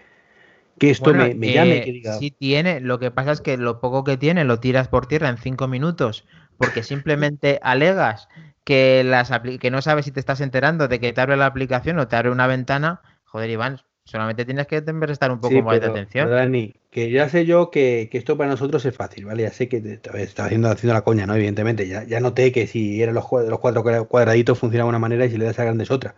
[0.77, 1.77] que esto me, llame.
[1.77, 2.13] Eh, que diga...
[2.19, 5.29] Sí tiene, lo que pasa es que lo poco que tiene lo tiras por tierra
[5.29, 6.25] en cinco minutos,
[6.57, 8.27] porque simplemente alegas
[8.65, 11.97] que, las que no sabes si te estás enterando de que te abre la aplicación
[11.97, 13.01] o te abre una ventana.
[13.23, 16.29] Joder, Iván, Solamente tienes que prestar un poco más de atención.
[16.29, 19.43] Dani, que ya sé yo que, esto para nosotros es fácil, ¿vale?
[19.43, 21.35] Ya sé que te, estaba haciendo, haciendo la coña, ¿no?
[21.35, 25.25] Evidentemente, ya, ya noté que si eran los, los cuatro cuadraditos funcionaba de una manera
[25.25, 26.15] y si le das a grande es otra.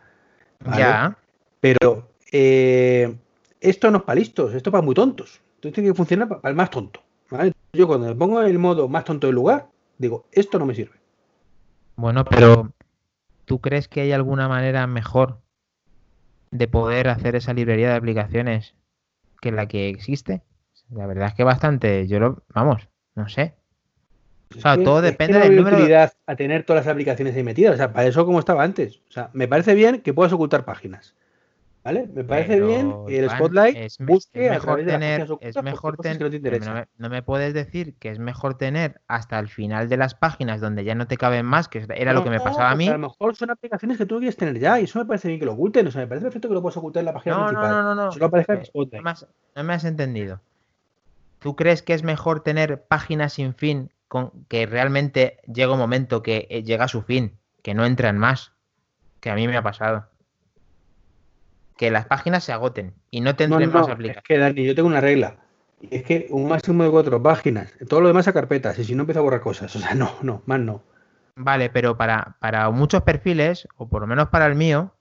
[0.76, 1.18] Ya.
[1.60, 3.16] Pero eh,
[3.62, 5.42] esto no es para listos, esto es para muy tontos.
[5.56, 7.02] Esto tiene que funcionar para, el más tonto.
[7.30, 7.54] ¿vale?
[7.72, 10.98] Yo cuando me pongo el modo más tonto del lugar, digo, esto no me sirve.
[11.96, 12.74] Bueno, pero
[13.46, 15.40] ¿tú crees que hay alguna manera mejor
[16.54, 18.76] de poder hacer esa librería de aplicaciones
[19.42, 20.44] que la que existe.
[20.92, 23.56] La verdad es que bastante, yo lo, vamos, no sé.
[24.56, 27.74] O sea, todo depende de la utilidad a tener todas las aplicaciones ahí metidas.
[27.74, 29.02] O sea, para eso como estaba antes.
[29.10, 31.16] O sea, me parece bien que puedas ocultar páginas.
[31.84, 32.10] ¿Vale?
[32.14, 37.22] Me parece bien que el Spotlight es, busque mejor tener, es mejor tener, no, me
[37.22, 41.08] puedes decir que es mejor tener hasta el final de las páginas donde ya no
[41.08, 42.88] te caben más, que era lo que me pasaba a mí.
[42.88, 45.42] A lo mejor son aplicaciones que tú quieres tener ya y eso me parece bien
[45.42, 45.86] que lo oculten.
[45.88, 47.70] O sea, me parece perfecto que lo puedas ocultar en la página principal.
[47.70, 48.12] No, no, no, no.
[49.56, 50.40] no, me has, entendido.
[51.40, 56.24] ¿Tú crees que es mejor tener páginas sin fin con que realmente llega un momento
[56.24, 58.54] que eh, llega a su fin, que no entran más?
[59.20, 60.13] Que a mí me ha pasado
[61.78, 64.18] que las páginas se agoten y no tendré más aplicaciones.
[64.18, 65.38] Es que Dani, yo tengo una regla.
[65.82, 68.96] Y es que un máximo de cuatro páginas, todo lo demás a carpetas, y si
[68.96, 69.76] no empiezo a borrar cosas.
[69.76, 70.82] O sea, no, no, más no.
[71.36, 74.94] Vale, pero para, para muchos perfiles, o por lo menos para el mío,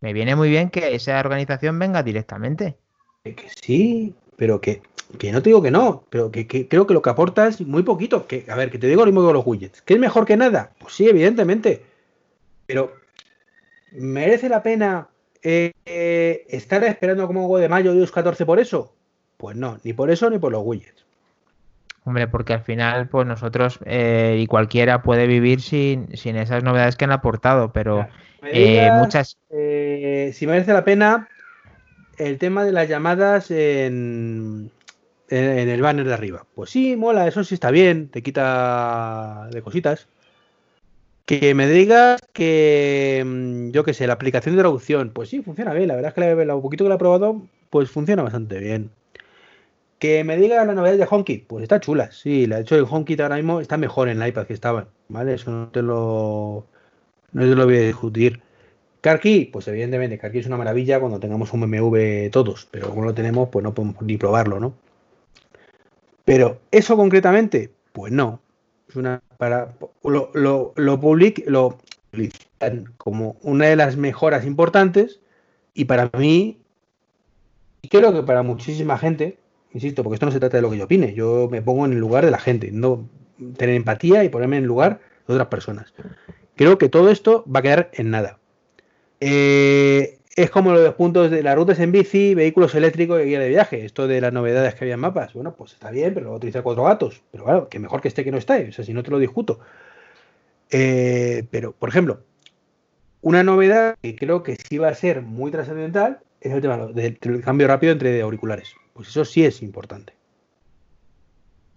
[0.00, 2.76] me viene muy bien que esa organización venga directamente.
[3.22, 4.82] Que sí, pero que,
[5.18, 7.84] que no te digo que no, pero que, creo que lo que aporta es muy
[7.84, 8.26] poquito.
[8.26, 9.80] Que, a ver, que te digo lo mismo que los widgets.
[9.82, 10.72] ¿Que es mejor que nada?
[10.78, 11.84] Pues sí, evidentemente.
[12.66, 12.92] Pero,
[13.92, 15.08] ¿merece la pena
[15.44, 18.94] eh, ¿Estar esperando como huevo de mayo de 14 por eso?
[19.36, 21.04] Pues no, ni por eso ni por los widgets.
[22.04, 27.04] Hombre, porque al final, pues nosotros eh, y cualquiera puede vivir sin, esas novedades que
[27.04, 28.06] han aportado, pero
[28.42, 29.38] eh, muchas.
[29.48, 31.28] si merece la pena
[32.18, 34.70] el tema de las llamadas en,
[35.28, 36.46] en, el banner de arriba.
[36.54, 40.08] Pues sí, mola, eso sí está bien, te quita de cositas.
[41.26, 45.72] Que me digas que, mm, yo qué sé, la aplicación de traducción, pues sí, funciona
[45.72, 45.88] bien.
[45.88, 48.90] La verdad es que la, un poquito que la he probado, pues funciona bastante bien.
[49.98, 52.46] Que me digas la novedad de HomeKit, pues está chula, sí.
[52.46, 55.34] La he hecho el HomeKit ahora mismo está mejor en el iPad que estaba, ¿vale?
[55.34, 56.66] Eso no te lo,
[57.32, 58.42] no te lo voy a discutir.
[59.00, 63.14] CarKey, pues evidentemente, CarKey es una maravilla cuando tengamos un BMW todos, pero como lo
[63.14, 64.74] tenemos, pues no podemos ni probarlo, ¿no?
[66.24, 68.43] Pero eso concretamente, pues no
[68.96, 75.20] una para lo, lo, lo, publicitan como una de las mejoras importantes
[75.74, 76.60] y para mí
[77.82, 79.38] y creo que para muchísima gente
[79.72, 81.92] insisto porque esto no se trata de lo que yo opine yo me pongo en
[81.92, 83.08] el lugar de la gente no
[83.56, 85.92] tener empatía y ponerme en el lugar de otras personas.
[86.56, 88.38] Creo que todo esto va a quedar en nada.
[89.20, 93.48] Eh, es como los puntos de las rutas en bici, vehículos eléctricos y guía de
[93.48, 93.84] viaje.
[93.84, 95.32] Esto de las novedades que había en mapas.
[95.32, 97.22] Bueno, pues está bien, pero lo va a utilizar cuatro gatos.
[97.30, 98.68] Pero claro, que mejor que esté que no esté.
[98.68, 99.60] O sea, si no te lo discuto.
[100.70, 102.22] Eh, pero, por ejemplo,
[103.20, 107.18] una novedad que creo que sí va a ser muy trascendental es el tema del,
[107.42, 108.74] cambio rápido entre auriculares.
[108.92, 110.14] Pues eso sí es importante.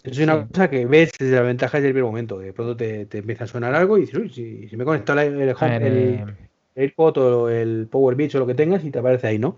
[0.03, 2.39] Eso es una cosa que ves desde la ventaja del primer momento.
[2.39, 5.49] de pronto te, empieza a sonar algo y dices, uy, si, me conecto el, el,
[5.49, 6.46] el,
[6.77, 9.57] AirPod o el Power Beach o lo que tengas y te aparece ahí, ¿no?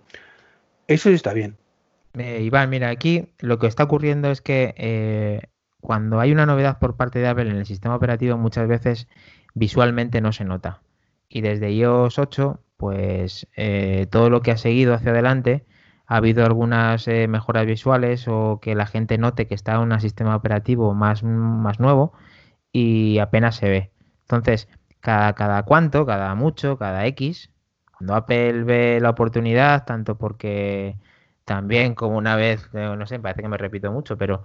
[0.88, 1.58] Eso está bien.
[2.18, 5.42] Eh, Iván, mira, aquí lo que está ocurriendo es que eh,
[5.82, 9.08] cuando hay una novedad por parte de Apple en el sistema operativo muchas veces
[9.54, 10.82] visualmente no se nota.
[11.28, 15.66] Y desde iOS 8, pues eh, todo lo que ha seguido hacia adelante
[16.08, 20.36] ha habido algunas mejoras visuales o que la gente note que está en un sistema
[20.36, 22.14] operativo más, más nuevo
[22.72, 23.92] y apenas se ve.
[24.22, 24.68] Entonces,
[25.02, 27.52] cada, cada cuánto, cada mucho, cada X,
[27.98, 30.98] cuando Apple ve la oportunidad, tanto porque
[31.46, 34.44] también como una vez, eh, no sé, parece que me repito mucho, pero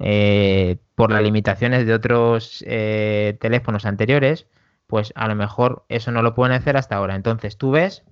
[0.00, 4.46] eh, por las limitaciones de otros eh, teléfonos anteriores,
[4.86, 7.14] pues a lo mejor eso no lo pueden hacer hasta ahora.
[7.14, 8.04] Entonces tú ves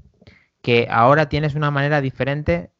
[0.62, 2.70] que ahora tienes una manera diferente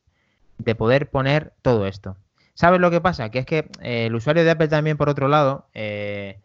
[0.59, 2.17] de poder poner todo esto.
[2.55, 3.31] ¿Sabes lo que pasa?
[3.31, 6.41] Que es que eh, el usuario de Apple también, por otro lado, eh,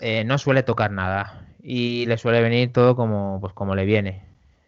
[0.00, 4.24] eh, no suele tocar nada y le suele venir todo como, pues, como le viene.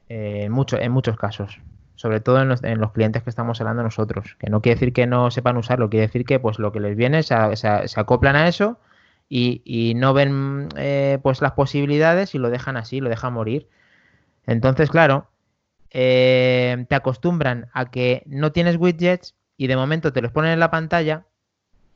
[0.09, 1.61] en, en muchos casos
[1.97, 5.31] sobre todo en los, clientes que estamos hablando nosotros, que no quiere decir que no
[5.31, 8.79] sepan usarlo, quiere decir que pues lo que les viene se, acoplan a eso
[9.29, 13.69] y, no ven eh, pues las posibilidades y lo dejan así, lo dejan morir.
[14.47, 15.29] Entonces, claro,
[15.91, 20.61] eh, te acostumbran a que no tienes widgets y de momento te los ponen en
[20.61, 21.25] la pantalla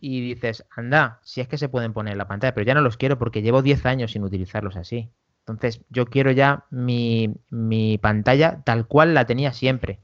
[0.00, 2.80] y dices, anda, si es que se pueden poner en la pantalla, pero ya no
[2.80, 5.10] los quiero porque llevo 10 años sin utilizarlos así.
[5.40, 9.98] Entonces, yo quiero ya mi, pantalla tal cual la tenía siempre.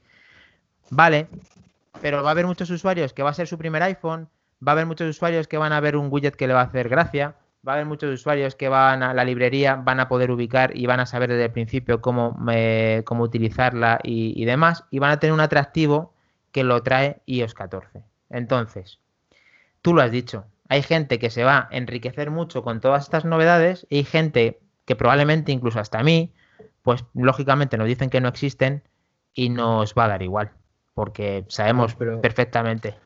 [0.90, 1.28] Vale,
[2.00, 4.28] pero va a haber muchos usuarios que va a ser su primer iPhone,
[4.66, 6.64] va a haber muchos usuarios que van a ver un widget que le va a
[6.64, 10.30] hacer gracia, va a haber muchos usuarios que van a la librería, van a poder
[10.30, 12.36] ubicar y van a saber desde el principio cómo,
[13.04, 16.12] cómo utilizarla y, y, demás, y van a tener un atractivo
[16.52, 18.02] que lo trae iOS 14.
[18.30, 18.98] Entonces,
[19.86, 23.24] tú lo has dicho, hay gente que se va a enriquecer mucho con todas estas
[23.24, 26.32] novedades y hay gente que probablemente incluso hasta a mí,
[26.82, 28.82] pues lógicamente nos dicen que no existen
[29.32, 30.50] y nos va a dar igual,
[30.92, 32.96] porque sabemos perfectamente.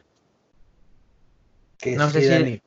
[1.77, 2.63] Que no sé si...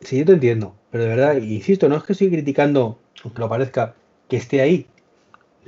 [0.00, 3.48] Sí, yo te entiendo, pero de verdad, insisto, no es que estoy criticando, aunque lo
[3.48, 3.94] parezca,
[4.28, 4.88] que esté ahí,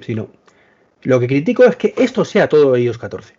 [0.01, 0.31] sino
[1.03, 3.37] lo que critico es que esto sea todo iOS 14.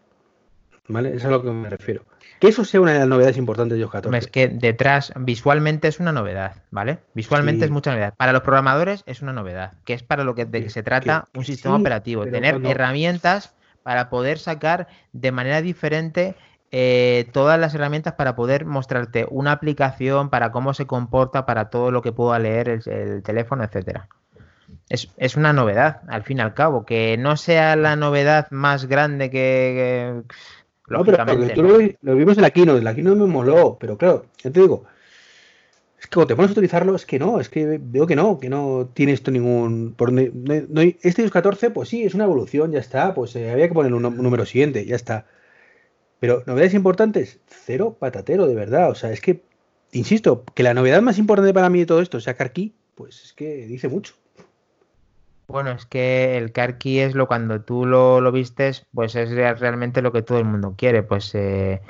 [0.88, 1.10] ¿Vale?
[1.10, 2.06] Eso es a lo que me refiero.
[2.39, 4.17] Que eso sea una de las novedades importantes de iOS 14.
[4.17, 7.00] Es que detrás, visualmente es una novedad, ¿vale?
[7.13, 8.13] Visualmente es mucha novedad.
[8.15, 11.26] Para los programadores es una novedad, que es para lo que, de que se trata
[11.36, 16.36] un sistema operativo, tener herramientas para poder sacar de manera diferente
[16.71, 21.91] eh, todas las herramientas para poder mostrarte una aplicación, para cómo se comporta, para todo
[21.91, 24.10] lo que pueda leer el, teléfono, etcétera.
[24.89, 26.86] Es, es, una novedad, al fin y al cabo.
[26.86, 30.23] Que no sea la novedad más grande que
[30.88, 31.63] no, pero tú
[32.02, 34.86] lo, vimos en la Kino, en la Kino me moló, pero claro, ya te digo,
[36.00, 38.39] es que cuando te pones a utilizarlo, es que no, es que veo que no,
[38.39, 39.95] que no tiene esto ningún.
[39.95, 40.21] Por, no,
[41.02, 43.93] este iOS 14, pues sí, es una evolución, ya está, pues eh, había que poner
[43.93, 45.26] un, número siguiente, ya está.
[46.19, 48.91] Pero novedades importantes, cero patatero, de verdad.
[48.91, 49.43] O sea, es que,
[49.91, 53.34] insisto, que la novedad más importante para mí de todo esto sea Carkey, pues es
[53.34, 54.13] que dice mucho.
[55.48, 59.32] Bueno, es que el car key es lo cuando tú lo, lo vistes, pues es
[59.32, 61.82] realmente lo que todo el mundo quiere, pues eh,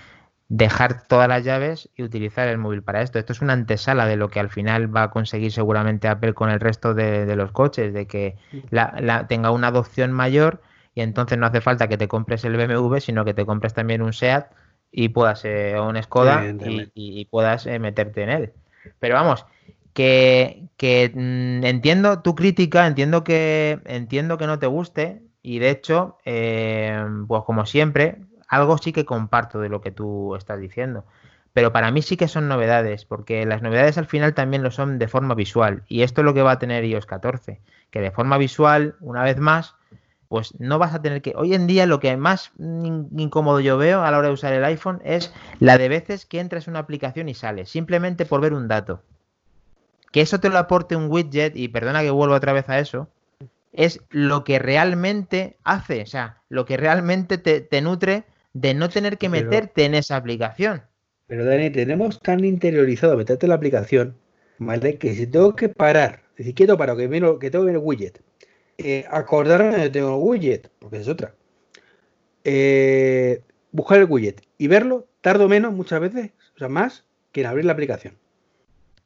[0.50, 3.20] dejar todas las llaves y utilizar el móvil para esto.
[3.20, 6.50] Esto es una antesala de lo que al final va a conseguir seguramente Apple con
[6.50, 8.36] el resto de, los coches, de que
[8.70, 10.62] la, tenga una adopción mayor
[10.93, 14.02] y entonces no hace falta que te compres el BMW, sino que te compres también
[14.02, 14.52] un SEAT
[14.91, 16.43] y puedas, eh, un Skoda
[16.93, 18.54] y, puedas eh, meterte en él.
[19.00, 19.46] Pero vamos,
[19.93, 26.17] que, mm, entiendo tu crítica, entiendo que, entiendo que no te guste y de hecho,
[26.25, 31.05] eh, pues como siempre, algo sí que comparto de lo que tú estás diciendo.
[31.53, 34.99] Pero para mí sí que son novedades, porque las novedades al final también lo son
[34.99, 35.83] de forma visual.
[35.87, 39.23] Y esto es lo que va a tener iOS 14, que de forma visual, una
[39.23, 39.75] vez más,
[40.27, 41.33] pues no vas a tener que...
[41.35, 44.65] Hoy en día lo que más incómodo yo veo a la hora de usar el
[44.65, 48.53] iPhone es la de veces que entras en una aplicación y sales, simplemente por ver
[48.53, 49.01] un dato
[50.12, 53.10] que eso te lo aporte un widget, y perdona que vuelva otra vez a eso,
[53.74, 59.17] es lo que realmente hace, o sea, lo que realmente te, nutre de no tener
[59.17, 60.82] que meterte en esa aplicación.
[61.28, 64.15] Pero Dani, tenemos tan interiorizado meterte en la aplicación,
[64.58, 64.98] ¿vale?
[64.98, 68.22] Que si tengo que parar, decir, quiero para que, que tengo que ver el widget,
[68.78, 71.36] eh, acordarme de que tengo el widget, porque es otra,
[72.43, 73.41] eh,
[73.72, 77.65] buscar el widget y verlo, tardo menos muchas veces, o sea, más que en abrir
[77.65, 78.17] la aplicación.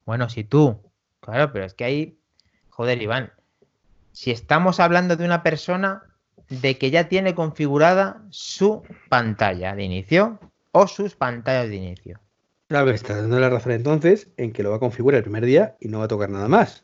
[0.06, 0.80] Bueno, si tú
[1.22, 2.20] Claro, pero es que ahí,
[2.70, 3.32] joder, Iván,
[4.12, 6.04] si estamos hablando de una persona
[6.50, 10.40] de que ya tiene configurada su pantalla de inicio
[10.72, 12.20] o sus pantallas de inicio.
[12.68, 15.76] Claro, está dando la razón entonces en que lo va a configurar el primer día
[15.80, 16.84] y no va a tocar nada más.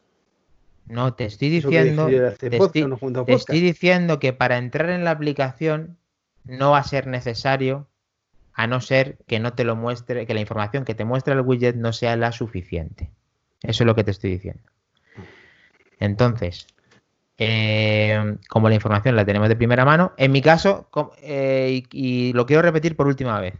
[0.87, 5.97] No, te estoy diciendo, te, estoy, diciendo que para entrar en la aplicación
[6.45, 7.89] no va a ser necesario,
[8.53, 11.41] a no ser que no te lo muestre, que la información que te muestra el
[11.41, 13.11] widget no sea la suficiente.
[13.61, 14.61] Eso es lo que te estoy diciendo.
[15.99, 16.67] Entonces,
[17.37, 20.89] eh, como la información la tenemos de primera mano, en mi caso,
[21.21, 23.55] eh, y, lo quiero repetir por última vez,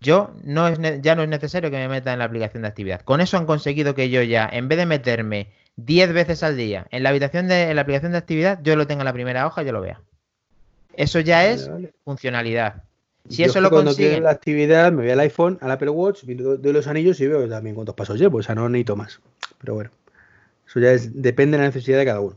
[0.00, 3.00] yo no es, ya no es necesario que me meta en la aplicación de actividad.
[3.00, 6.86] Con eso han conseguido que yo ya, en vez de meterme 10 veces al día
[6.90, 9.62] en la habitación de la aplicación de actividad, yo lo tenga en la primera hoja
[9.62, 10.00] y yo lo vea.
[10.94, 11.70] Eso ya es
[12.04, 12.84] funcionalidad.
[13.28, 16.72] Si eso lo cuando quiero la actividad, me voy al iPhone, al Apple Watch, doy
[16.72, 18.38] los anillos y veo también cuántos pasos llevo.
[18.38, 19.20] O sea, no necesito más.
[19.58, 19.90] Pero bueno,
[20.66, 22.36] eso ya es, depende de la necesidad de cada uno.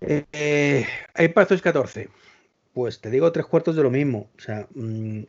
[0.00, 0.86] Eh,
[1.18, 2.08] iPadOS 14.
[2.72, 4.30] Pues te digo tres cuartos de lo mismo.
[4.38, 5.22] O sea, mm,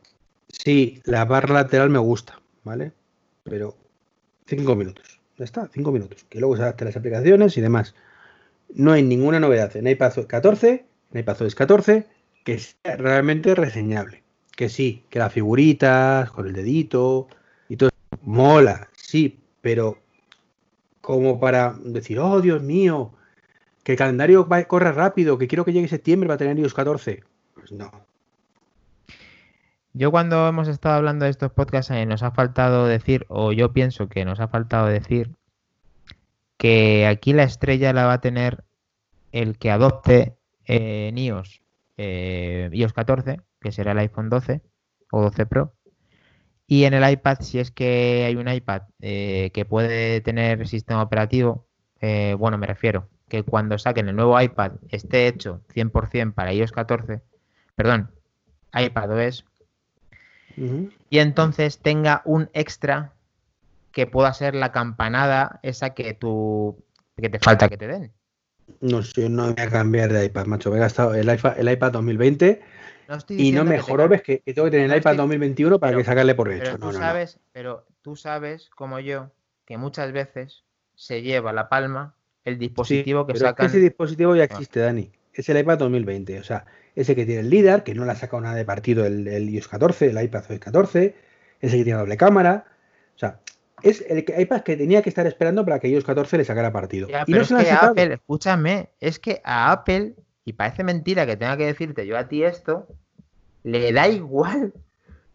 [0.48, 2.92] sí, la barra lateral me gusta, ¿vale?
[3.42, 3.76] Pero
[4.46, 5.20] cinco minutos.
[5.36, 6.24] Ya está, cinco minutos.
[6.28, 7.94] Que luego se adapten las aplicaciones y demás.
[8.74, 12.06] No hay ninguna novedad en iPadOS 14, en iPadOS 14,
[12.44, 14.22] que sea realmente reseñable.
[14.54, 17.26] Que sí, que las figuritas con el dedito
[17.68, 17.90] y todo
[18.22, 19.98] mola, sí, pero
[21.00, 23.12] como para decir, oh Dios mío,
[23.82, 27.22] que el calendario va, corre rápido, que quiero que llegue septiembre para tener iOS 14.
[27.54, 27.90] Pues no.
[29.92, 33.72] Yo cuando hemos estado hablando de estos podcasts eh, nos ha faltado decir, o yo
[33.72, 35.30] pienso que nos ha faltado decir,
[36.56, 38.64] que aquí la estrella la va a tener
[39.32, 41.63] el que adopte eh, en iOS,
[41.96, 44.62] eh, iOS 14, que será el iPhone 12
[45.10, 45.74] o 12 Pro.
[46.66, 51.66] Y en el iPad, si es que hay un iPad que puede tener sistema operativo,
[52.38, 57.20] bueno, me refiero, que cuando saquen el nuevo iPad esté hecho 100% para iOS 14,
[57.74, 58.10] perdón,
[58.72, 59.44] iPadOS,
[60.56, 63.12] y entonces tenga un extra
[63.92, 66.84] que pueda ser la campanada esa que tú
[67.16, 68.12] que te falta que te den.
[68.80, 70.70] No sé, no voy a cambiar de iPad, macho.
[70.70, 72.62] Me he gastado el iPad, el iPad 2020
[73.28, 76.50] y no mejoró, ves que, tengo que tener el iPad 2021 para que sacarle por
[76.50, 76.64] hecho.
[76.64, 79.30] Pero tú sabes, pero tú sabes, como yo,
[79.64, 83.66] que muchas veces se lleva la palma el dispositivo que sacan.
[83.66, 84.46] ese dispositivo ya ah.
[84.46, 85.10] existe, Dani.
[85.32, 86.38] Es el iPad 2020.
[86.38, 89.04] O sea, ese que tiene el LIDAR, que no le ha sacado nada de partido
[89.04, 91.14] el, iOS 14, el iPad OS 14,
[91.60, 92.66] ese que tiene doble cámara.
[93.16, 93.40] O sea,
[93.84, 97.08] es el iPad que tenía que estar esperando para que iOS 14 le sacara partido.
[97.26, 101.56] y no es que Apple, escúchame, es que a Apple, y parece mentira que tenga
[101.56, 102.88] que decirte yo a ti esto,
[103.62, 104.72] le da igual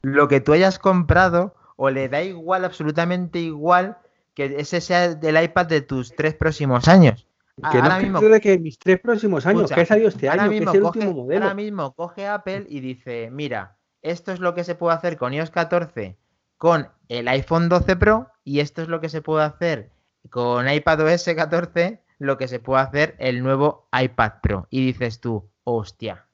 [0.01, 3.97] lo que tú hayas comprado o le da igual, absolutamente igual,
[4.33, 7.27] que ese sea el iPad de tus tres próximos años.
[7.71, 10.57] Que ahora mismo, de que mis tres próximos años, que ha salido este año, que
[10.57, 11.43] es el último modelo.
[11.43, 15.33] Ahora mismo coge Apple y dice, mira, esto es lo que se puede hacer con
[15.33, 16.17] iOS 14
[16.60, 19.89] con el iPhone 12 Pro y esto es lo que se puede hacer
[20.30, 24.67] con iPadOS 14, lo que se puede hacer el nuevo iPad Pro.
[24.69, 26.26] Y dices tú, hostia.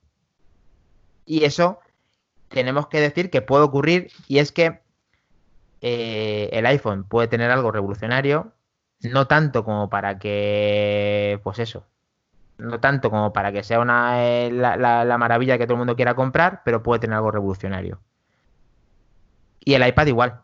[1.25, 1.79] Y eso
[2.49, 4.81] tenemos que decir que puede ocurrir y es que
[5.81, 8.53] eh, el iPhone puede tener algo revolucionario,
[9.01, 11.85] no tanto como para que, pues eso,
[12.57, 16.15] no tanto como para que sea una, eh, la, maravilla que todo el mundo quiera
[16.15, 17.99] comprar, pero puede tener algo revolucionario.
[19.65, 20.41] Y el iPad igual.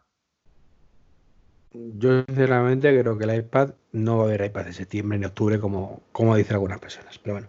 [1.73, 5.60] Yo sinceramente creo que el iPad no va a haber iPad de septiembre ni octubre
[5.60, 7.47] como, como dicen algunas personas, pero bueno.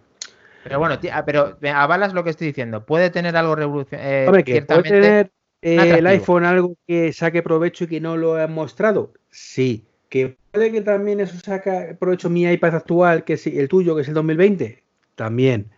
[0.63, 2.85] Pero bueno, ah, pero avalas lo que estoy diciendo.
[2.85, 4.11] Puede tener algo revolucionario.
[4.11, 5.31] Eh, Hombre, que puede tener
[5.61, 9.13] el iPhone algo que saque provecho y que no lo han mostrado?
[9.29, 9.83] Sí.
[10.09, 14.03] ¿Que puede que también eso saque provecho mi iPad actual, que es el tuyo, que
[14.03, 14.83] es el 2020?
[15.15, 15.69] También.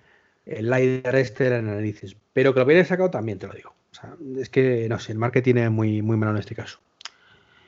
[0.46, 2.16] El LiDAR este de análisis.
[2.34, 3.74] Pero que lo hubiera sacado también, te lo digo.
[4.38, 6.80] Es que, no sé, el marketing es muy, muy malo en este caso.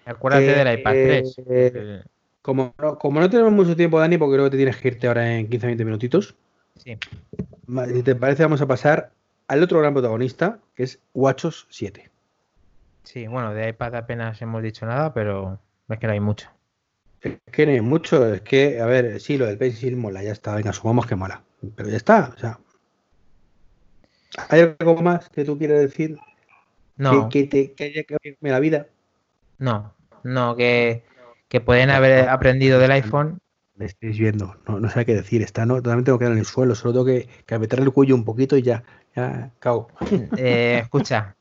[0.06, 1.42] Acuérdate del iPad 3.
[1.50, 2.04] Eh,
[2.42, 5.08] como, no, como no tenemos mucho tiempo, Dani, porque creo que te tienes que irte
[5.08, 6.36] ahora en 15-20 minutitos.
[6.78, 6.98] Sí.
[7.94, 9.12] Si te parece, vamos a pasar
[9.48, 12.10] al otro gran protagonista, que es WatchOS 7.
[13.04, 15.60] Sí, bueno, de iPad apenas hemos dicho nada, pero
[15.90, 16.50] es que no hay mucho.
[17.22, 20.32] Es que no hay mucho, es que, a ver, sí, lo del Pencil mola, ya
[20.32, 21.42] está, venga, sumamos que mola.
[21.76, 22.60] Pero ya está, o sea.
[24.50, 26.18] ¿Hay algo más que tú quieres decir?
[26.98, 27.30] No.
[27.30, 28.88] Que, te, que haya que la vida.
[29.60, 31.04] No, no, que,
[31.48, 33.40] que pueden haber aprendido del iPhone
[33.78, 36.46] me estáis viendo, no, no sé qué decir, está no, totalmente tengo que en el
[36.46, 38.84] suelo, solo tengo que, que meterle el cuello un poquito y ya,
[39.16, 39.88] ya, cao.
[40.38, 41.36] Eh, escucha,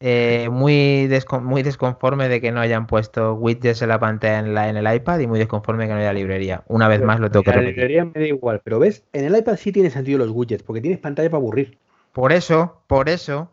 [0.00, 1.08] eh, muy,
[1.42, 4.92] muy desconforme de que no hayan puesto widgets en la pantalla en, la, en el
[4.92, 6.64] iPad y muy desconforme de que no haya librería.
[6.66, 7.76] Una vez más lo tengo que repetir.
[7.76, 10.64] La librería me da igual, pero ves, en el iPad sí tiene sentido los widgets,
[10.64, 11.78] porque tienes pantalla para aburrir.
[12.18, 13.48] Por eso, por eso,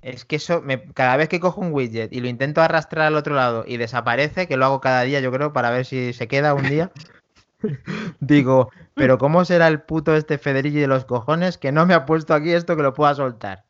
[0.00, 3.14] es que eso, me, cada vez que cojo un widget y lo intento arrastrar al
[3.14, 6.28] otro lado y desaparece, que lo hago cada día, yo creo, para ver si se
[6.28, 6.90] queda un día.
[8.20, 12.06] digo, pero ¿cómo será el puto este Federici de los cojones que no me ha
[12.06, 13.66] puesto aquí esto que lo pueda soltar?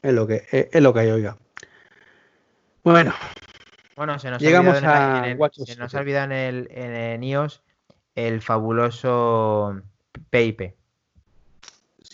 [0.00, 1.36] Es lo que, es, lo que hay, oiga.
[2.82, 3.12] Bueno.
[3.94, 7.62] Bueno, se nos llegamos ha a en se nos ha olvidado en el, en iOS
[8.14, 9.82] el fabuloso
[10.30, 10.72] PIP.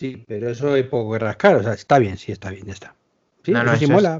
[0.01, 1.57] Sí, pero eso hay poco que rascar.
[1.57, 2.95] O sea, está bien, sí, está bien, ya está.
[3.43, 4.19] Sí, no, no, eso, mola.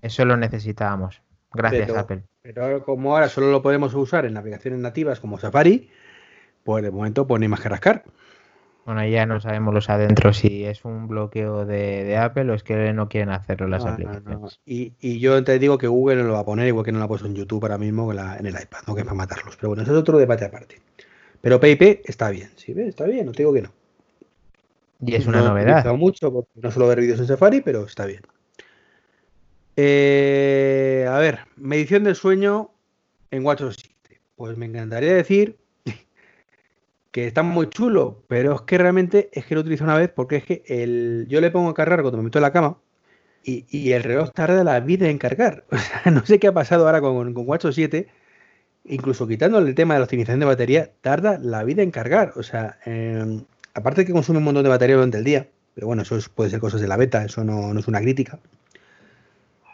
[0.00, 1.20] eso lo necesitábamos.
[1.52, 2.22] Gracias, Apple.
[2.40, 5.90] Pero como ahora solo lo podemos usar en aplicaciones nativas como Safari,
[6.62, 8.04] pues de momento pues ni más que rascar.
[8.86, 12.94] Bueno, ya no sabemos los adentros si es un bloqueo de, Apple o es que
[12.94, 14.58] no quieren hacerlo las aplicaciones.
[14.64, 17.04] Y, yo te digo que Google no lo va a poner, igual que no lo
[17.04, 19.56] ha puesto en YouTube ahora mismo en, el iPad, no que es para matarlos.
[19.56, 20.80] Pero bueno, eso es otro debate aparte.
[21.42, 22.72] Pero PIP está bien, ¿sí?
[22.74, 23.83] Está bien, no te digo que no.
[25.06, 25.84] Y es una no novedad.
[25.94, 28.22] mucho porque no suelo ver vídeos en Safari, pero está bien.
[29.76, 32.70] Eh, a ver, medición del sueño
[33.30, 34.20] en WatchOS 7.
[34.36, 35.58] Pues me encantaría decir
[37.10, 40.36] que está muy chulo, pero es que realmente es que lo utilizo una vez porque
[40.36, 42.78] es que el, yo le pongo a cargar cuando me meto en la cama
[43.44, 45.64] y, el reloj tarda la vida en cargar.
[45.70, 48.08] O sea, no sé qué ha pasado ahora con, con WatchOS 7,
[48.84, 52.32] incluso quitando el tema de la optimización de batería, tarda la vida en cargar.
[52.36, 53.44] O sea, em,
[53.74, 56.60] aparte que consume un montón de batería durante el día, pero bueno, eso puede ser
[56.60, 58.38] cosas de la beta, eso no, es una crítica.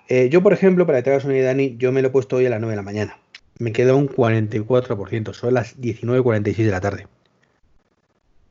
[0.08, 2.10] Eh, yo, por ejemplo, para que te hagas una idea, Dani, yo me lo he
[2.10, 3.18] puesto hoy a las 9 de la mañana.
[3.58, 7.06] Me queda un 44%, son las 19.46 de la tarde.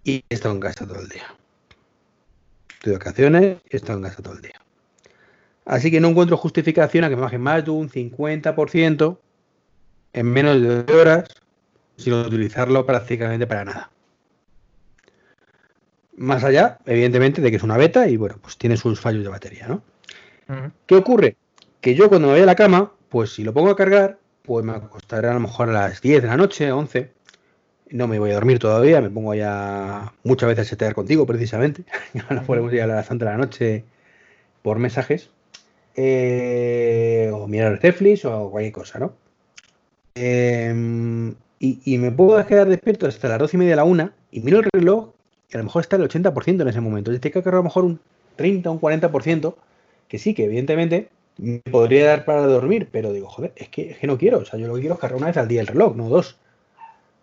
[0.04, 1.36] Y he estado en casa todo el día.
[2.70, 4.62] Estoy de vacaciones y he estado en casa todo el día.
[5.66, 9.18] Así que no encuentro justificación a que me baje más de un 50%
[10.14, 11.26] en menos de dos horas
[11.98, 13.92] sin utilizarlo prácticamente para nada.
[16.20, 19.30] Más allá, evidentemente, de que es una beta y bueno, pues tiene sus fallos de
[19.30, 19.82] batería, ¿no?
[20.86, 21.38] ¿Qué ocurre?
[21.80, 24.66] Que yo cuando me voy a la cama, pues si lo pongo a cargar, pues
[24.66, 27.12] me acostaré a lo mejor a las 10 de la noche, 11.
[27.92, 31.86] No me voy a dormir todavía, me pongo ya muchas veces a chatear contigo precisamente.
[32.30, 33.86] Nos podemos ir a las de la noche
[34.62, 35.30] por mensajes.
[35.96, 39.14] Eh, o mirar Netflix o cualquier cosa, ¿no?
[40.16, 44.42] Em, y, me puedo quedar despierto hasta las 12 y media de la una y
[44.42, 45.14] miro el reloj
[45.50, 47.12] que a lo mejor está el 80% en ese momento.
[47.12, 48.00] Es decir, que a lo mejor un
[48.36, 49.56] 30 o un 40%,
[50.08, 54.18] que sí, que evidentemente me podría dar para dormir, pero digo, joder, es que, no
[54.18, 54.40] quiero.
[54.40, 56.10] O sea, yo lo que quiero es cargar una vez al día el reloj, no
[56.10, 56.38] dos.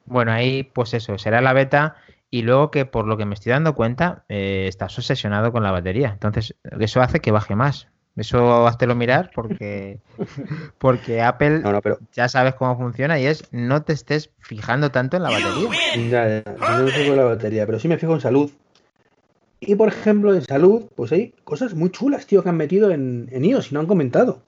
[0.07, 1.97] Bueno, ahí pues eso, será la beta
[2.31, 5.71] y luego que por lo que me estoy dando cuenta, eh, estás obsesionado con la
[5.71, 6.11] batería.
[6.13, 7.89] Entonces, eso hace que baje más.
[8.17, 10.01] Eso háztelo mirar porque,
[10.79, 11.63] porque Apple
[12.13, 15.69] ya sabes cómo funciona y es no te estés fijando tanto en la batería.
[16.11, 18.51] Ya, no me fijo en la batería, pero sí me fijo en salud.
[19.61, 23.29] Y por ejemplo, en salud, pues hay cosas muy chulas, tío, que han metido en,
[23.33, 24.43] en iOS y no han comentado.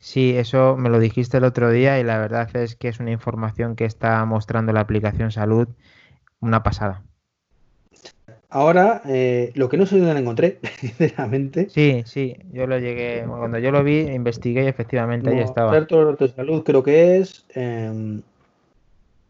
[0.00, 3.10] Sí, eso me lo dijiste el otro día y la verdad es que es una
[3.10, 5.68] información que está mostrando la aplicación salud
[6.40, 7.07] una pasada.
[8.50, 11.68] Ahora, eh, lo que no sé dónde la encontré, sinceramente.
[11.68, 15.78] Sí, sí, yo lo llegué, cuando yo lo vi, investigué y efectivamente ahí estaba.
[15.78, 17.44] de salud creo que es...
[17.54, 18.22] Em,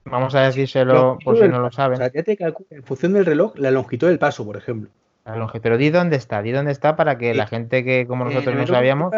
[0.05, 1.97] Vamos a decírselo por si no lo saben.
[1.97, 2.39] O sea, te
[2.71, 4.91] en función del reloj, la longitud del paso, por ejemplo.
[5.27, 8.25] La longitud, pero di dónde está, di dónde está para que la gente que como
[8.25, 9.13] nosotros no sabíamos...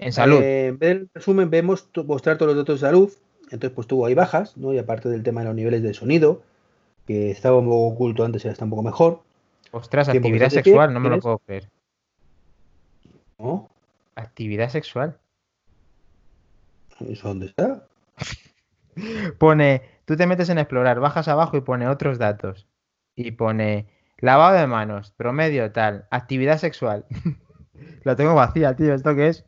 [0.00, 0.40] en salud.
[0.42, 3.12] Eh, en vez del resumen vemos mostrar todos los datos de salud,
[3.44, 4.72] entonces pues tuvo ahí bajas, ¿no?
[4.72, 6.42] Y aparte del tema de los niveles de sonido,
[7.06, 9.22] que estaba un poco oculto antes y ahora está un poco mejor.
[9.70, 11.70] Ostras, actividad sexual, no me lo puedo creer.
[13.38, 13.68] ¿No?
[14.14, 15.18] Actividad sexual.
[17.00, 17.86] ¿Eso dónde está?
[19.38, 22.66] pone, tú te metes en explorar, bajas abajo y pone otros datos.
[23.14, 23.86] Y pone
[24.18, 27.04] lavado de manos, promedio tal, actividad sexual.
[28.04, 29.44] lo tengo vacía, tío, ¿esto qué es?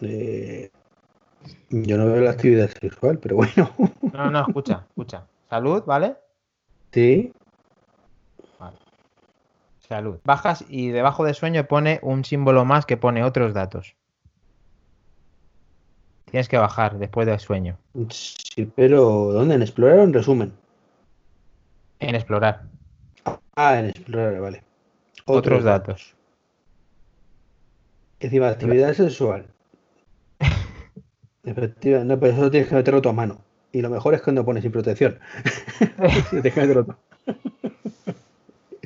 [0.00, 0.70] Eh,
[1.70, 3.70] yo no veo la actividad sexual, pero bueno.
[4.12, 5.26] no, no, escucha, escucha.
[5.48, 6.16] Salud, ¿vale?
[6.92, 7.32] Sí.
[9.88, 10.20] Salud.
[10.24, 13.94] Bajas y debajo de sueño pone un símbolo más que pone otros datos.
[16.30, 17.76] Tienes que bajar después del sueño.
[18.08, 19.56] Sí, pero ¿dónde?
[19.56, 20.52] ¿En explorar o en resumen?
[22.00, 22.62] En explorar.
[23.54, 24.62] Ah, en explorar, vale.
[25.26, 26.14] Otros, datos.
[28.20, 29.46] Encima, actividad sexual.
[31.44, 33.51] Efectivamente, no, pero eso tienes que meterlo a tu mano.
[33.72, 35.18] Y lo mejor es cuando pones sin protección.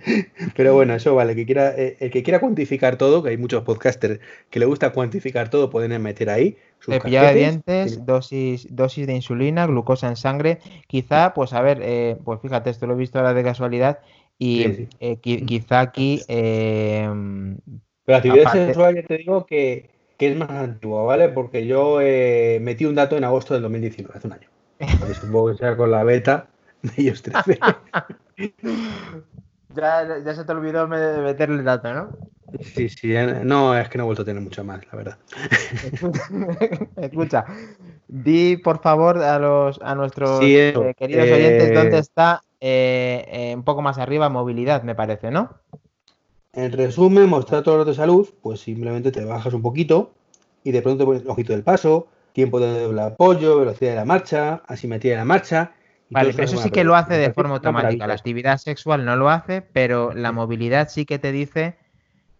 [0.55, 1.35] Pero bueno, eso vale.
[1.35, 4.21] Que quiera, eh, el que quiera cuantificar todo, que hay muchos podcasters
[4.51, 6.57] que le gusta cuantificar todo, pueden meter ahí.
[6.81, 10.61] Cepillado de dientes, dosis, dosis de insulina, glucosa en sangre.
[10.87, 13.99] Quizá, pues a ver, eh, pues fíjate, esto lo he visto ahora de casualidad.
[14.39, 16.21] Y eh, quizá aquí.
[16.29, 17.17] Pero
[18.07, 21.31] la actividad sexual, ya te digo que, que, es más antigua, ¿vale?
[21.31, 21.99] Porque yo
[22.61, 24.49] metí un dato en agosto del 2019, hace un año.
[25.21, 26.49] Supongo que sea con la beta
[26.83, 27.59] de ellos 13.
[29.75, 32.11] ya, ya se te olvidó meterle el dato, ¿no?
[32.63, 33.13] Sí, sí,
[33.43, 35.19] no, es que no he vuelto a tener mucho más, la verdad.
[36.97, 37.45] Escucha,
[38.09, 43.65] di por favor a los a nuestros eh, queridos oyentes dónde eh, está eh, un
[43.65, 45.59] poco más arriba movilidad, me parece, ¿no?
[46.53, 50.13] En resumen, mostrar todos los de salud, pues simplemente te bajas un poquito
[50.63, 52.07] y de pronto pones el ojito del paso,
[52.37, 55.73] tiempo de doble apoyo, velocidad de la marcha, asimetría de la marcha.
[56.11, 58.07] Vale, pero eso sí que lo hace de forma automática.
[58.07, 61.79] La actividad sexual no lo hace, pero la movilidad sí que te dice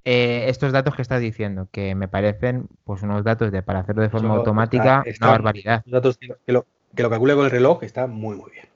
[0.05, 4.03] eh, estos datos que estás diciendo, que me parecen pues unos datos de para hacerlo
[4.03, 5.83] de forma automática, una barbaridad.
[5.87, 8.67] datos que lo, que lo calcule con el reloj está muy, muy bien.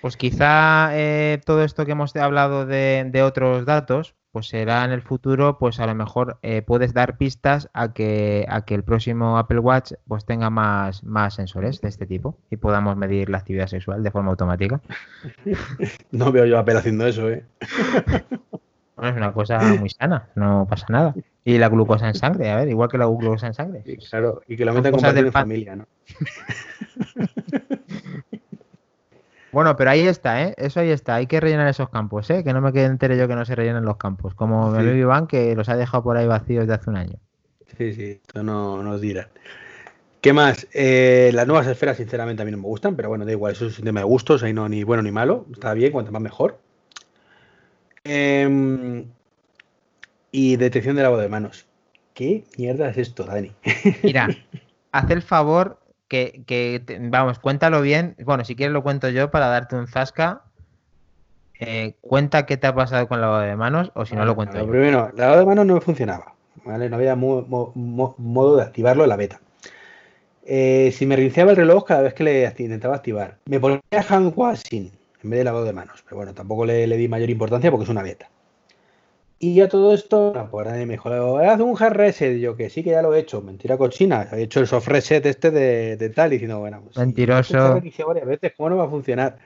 [0.00, 5.00] Pues quizá eh, todo esto que hemos hablado de, otros datos, pues será en el
[5.00, 9.38] futuro, pues a lo mejor eh, puedes dar pistas a que, a que el próximo
[9.38, 13.68] Apple Watch pues tenga más, más sensores de este tipo y podamos medir la actividad
[13.68, 14.80] sexual de forma automática.
[16.10, 17.44] No veo yo Apple haciendo eso, ¿eh?
[18.96, 21.14] Bueno, es una cosa muy sana, no pasa nada.
[21.44, 23.84] Y la glucosa en sangre, a ver, igual que la glucosa en sangre.
[24.08, 25.86] claro, y que lo metan con de familia, ¿no?
[29.54, 30.54] Bueno, pero ahí está, ¿eh?
[30.56, 31.14] Eso ahí está.
[31.14, 32.42] Hay que rellenar esos campos, ¿eh?
[32.42, 34.34] Que no me quede entere yo que no se rellenen los campos.
[34.34, 37.20] Como el Iván, que los ha dejado por ahí vacíos de hace un año.
[37.78, 39.28] Sí, sí, esto no nos dirá.
[40.20, 40.66] ¿Qué más?
[40.72, 43.66] Eh, las nuevas esferas, sinceramente, a mí no me gustan, pero bueno, da igual, eso
[43.66, 45.46] es un tema de gustos, ahí no ni bueno ni malo.
[45.52, 46.58] Está bien, cuanto más mejor.
[48.02, 49.04] Em,
[50.32, 51.66] y detección de lavado de manos.
[52.12, 53.52] ¿Qué mierda es esto, Dani?
[54.02, 54.28] Mira,
[54.92, 55.78] haz el favor
[56.14, 58.16] que, vamos, cuéntalo bien.
[58.24, 60.42] Bueno, si quieres lo cuento yo para darte un zasca.
[61.60, 64.34] Eh, cuenta qué te ha pasado con el lavado de manos o si no lo
[64.34, 64.58] cuento.
[64.58, 66.34] Lo primero, el lavado de manos no me funcionaba.
[66.64, 66.88] ¿vale?
[66.88, 69.40] No había modo de activarlo en la beta.
[70.46, 74.32] Eh, si me reiniciaba el reloj cada vez que le intentaba activar, me ponía hand
[74.36, 74.90] washing
[75.22, 76.02] en vez de lavado de manos.
[76.04, 78.28] Pero bueno, tampoco le, le di mayor importancia porque es una beta.
[79.44, 82.38] Y ya todo esto, por ahí me dijo, haz un hard reset.
[82.38, 83.42] yo que sí que ya lo he hecho.
[83.42, 84.26] Mentira cochina.
[84.32, 86.32] He hecho el soft reset este de, tal.
[86.32, 86.96] Y diciendo, bueno, pues.
[86.96, 87.78] Mentiroso.
[88.06, 89.36] varias veces, ¿cómo no va a funcionar?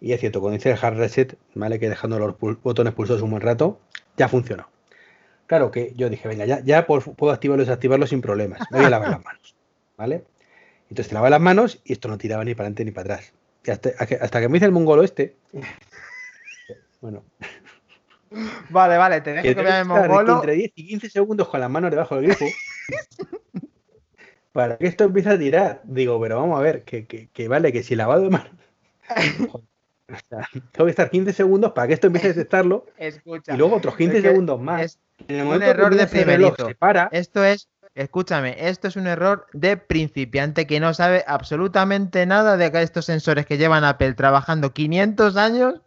[0.00, 1.78] Y es cierto, cuando hice el hard reset, ¿vale?
[1.78, 3.78] Que dejando los botones pulsados un buen rato,
[4.16, 4.68] ya funcionó.
[5.46, 8.62] Claro que yo dije, venga, ya, ya puedo activarlo y desactivarlo sin problemas.
[8.72, 9.54] Me voy a lavar las manos.
[9.96, 10.24] ¿Vale?
[10.90, 13.32] Entonces te lavas las manos y esto no tiraba ni para adelante ni para atrás.
[13.64, 13.90] Y hasta,
[14.20, 15.36] hasta que me hice el mongolo este.
[16.98, 17.22] Bueno,
[18.70, 20.36] Vale, vale, te dejo que, que mongolo.
[20.36, 22.44] Entre 10 y 15 segundos con las manos debajo del grifo.
[24.52, 25.80] para que esto empiece a tirar.
[25.84, 28.50] Digo, pero vamos a ver, que, que, vale, que si lavado de manos.
[30.72, 32.86] tengo que estar 15 segundos para que esto empiece a detectarlo.
[32.96, 34.98] Escucha, y luego otros 15 segundos más.
[35.28, 36.70] Es un error de primerito.
[36.78, 42.56] Para, esto es, escúchame, esto es un error de principiante que no sabe absolutamente nada
[42.56, 45.80] de estos sensores que llevan Apple trabajando 500 años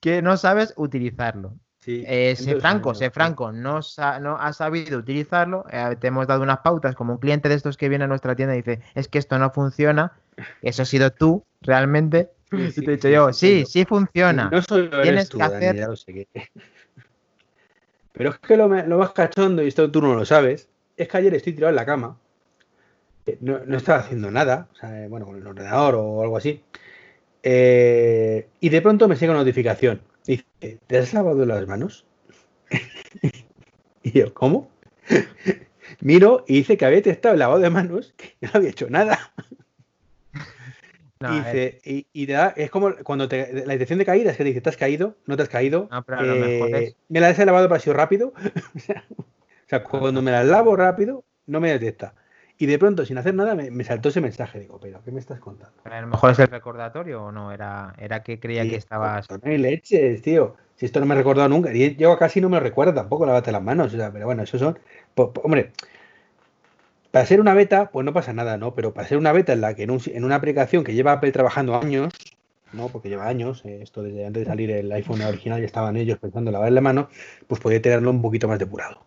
[0.00, 1.54] que no sabes utilizarlo.
[1.86, 3.80] Eh, sé franco, sé franco, no,
[4.20, 7.76] no has sabido utilizarlo, eh, te hemos dado unas pautas como un cliente de estos
[7.76, 10.12] que viene a nuestra tienda y dice, es que esto no funciona,
[10.62, 12.30] eso ha sido tú realmente.
[12.52, 14.50] y te he dicho yo, sí, sí funciona.
[14.50, 14.62] No
[15.02, 15.76] Tienes que hacer...
[18.12, 21.34] Pero es que lo, más cachondo, y esto tú no lo sabes, es que ayer
[21.34, 22.16] estoy tirado en la cama,
[23.26, 24.68] eh, no, no estaba haciendo nada,
[25.10, 26.62] bueno, con el ordenador o algo así,
[27.42, 30.00] eh, y de pronto me llega una notificación.
[30.26, 32.04] Dice, ¿te has lavado las manos?
[34.02, 34.70] y yo, ¿cómo?
[36.00, 39.32] Miro y dice que había testado el lavado de manos, que no había hecho nada.
[41.20, 41.80] y, dice,
[42.12, 45.16] y, es como cuando te, la detección de caída es que dice, ¿te has caído?
[45.26, 45.88] ¿No te has caído?
[46.20, 48.32] Eh, me la he lavado para sido rápido.
[48.34, 52.14] o sea, cuando me la lavo rápido, no me detecta.
[52.58, 54.60] Y de pronto, sin hacer nada, me, saltó ese mensaje.
[54.60, 55.74] Digo, pero ¿qué me estás contando?
[55.84, 59.28] A lo mejor es el recordatorio o no, era, era que creía que estabas.
[59.30, 60.56] No hay leches, tío.
[60.76, 61.72] Si esto no me he recordado nunca.
[61.74, 63.92] Y yo casi no me lo recuerdo tampoco, lavate las manos.
[63.92, 64.78] O sea, pero bueno, eso son.
[65.42, 65.72] hombre,
[67.10, 68.74] para ser una beta, pues no pasa nada, ¿no?
[68.74, 71.74] Pero para ser una beta en la que en, una aplicación que lleva Apple trabajando
[71.78, 72.12] años,
[72.72, 72.88] ¿no?
[72.88, 76.18] Porque lleva años, eh, esto desde antes de salir el iPhone original ya estaban ellos
[76.18, 77.08] pensando en lavar la mano,
[77.46, 79.02] pues podría tenerlo un poquito más depurado.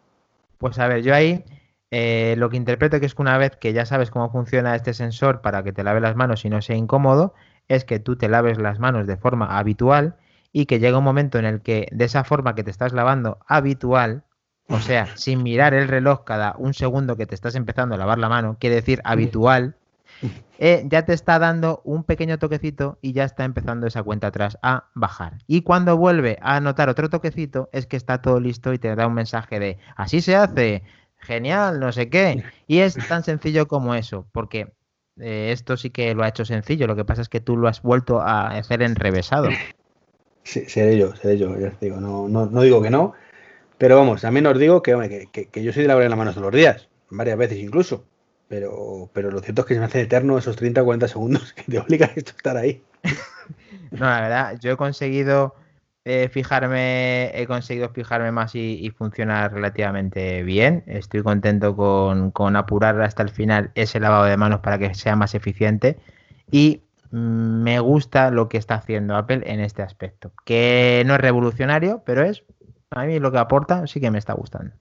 [0.57, 1.43] Pues a ver, yo ahí
[1.91, 4.93] eh, lo que interpreto que es que una vez que ya sabes cómo funciona este
[4.93, 7.33] sensor para que te lave las manos y no sea incómodo,
[7.67, 10.15] es que tú te laves las manos de forma habitual
[10.51, 13.39] y que llega un momento en el que de esa forma que te estás lavando
[13.47, 14.23] habitual,
[14.67, 18.19] o sea, sin mirar el reloj cada un segundo que te estás empezando a lavar
[18.19, 19.75] la mano, quiere decir habitual,
[20.59, 24.57] eh, ya te está dando un pequeño toquecito y ya está empezando esa cuenta atrás
[24.61, 25.37] a bajar.
[25.47, 29.07] Y cuando vuelve a notar otro toquecito es que está todo listo y te da
[29.07, 30.83] un mensaje de así se hace,
[31.19, 32.43] genial, no sé qué.
[32.67, 34.71] Y es tan sencillo como eso, porque
[35.19, 37.67] eh, esto sí que lo ha hecho sencillo, lo que pasa es que tú lo
[37.67, 39.49] has vuelto a hacer enrevesado.
[40.43, 43.13] Sí, seré yo, seré yo, ya digo, no, no, no, digo que no,
[43.77, 46.45] pero vamos, también os digo que, que, yo soy de lavar en la mano todos
[46.45, 48.05] los días, varias veces incluso,
[48.47, 51.53] pero, pero lo cierto es que se me hace eterno esos 30 o 40 segundos
[51.55, 52.81] que te obligan a estar ahí.
[53.91, 55.53] no, la verdad, yo he conseguido
[56.05, 60.83] eh, fijarme, he conseguido fijarme más y, funciona relativamente bien.
[60.87, 65.35] Estoy contento con, apurar hasta el final ese lavado de manos para que sea más
[65.35, 65.97] eficiente.
[66.51, 70.31] Y mm, me gusta lo que está haciendo Apple en este aspecto.
[70.45, 72.43] Que no es revolucionario, pero es
[72.91, 74.73] a mí lo que aporta sí que me está gustando.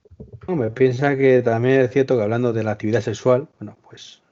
[0.47, 4.23] me piensa que también es cierto que hablando de la actividad sexual, bueno, pues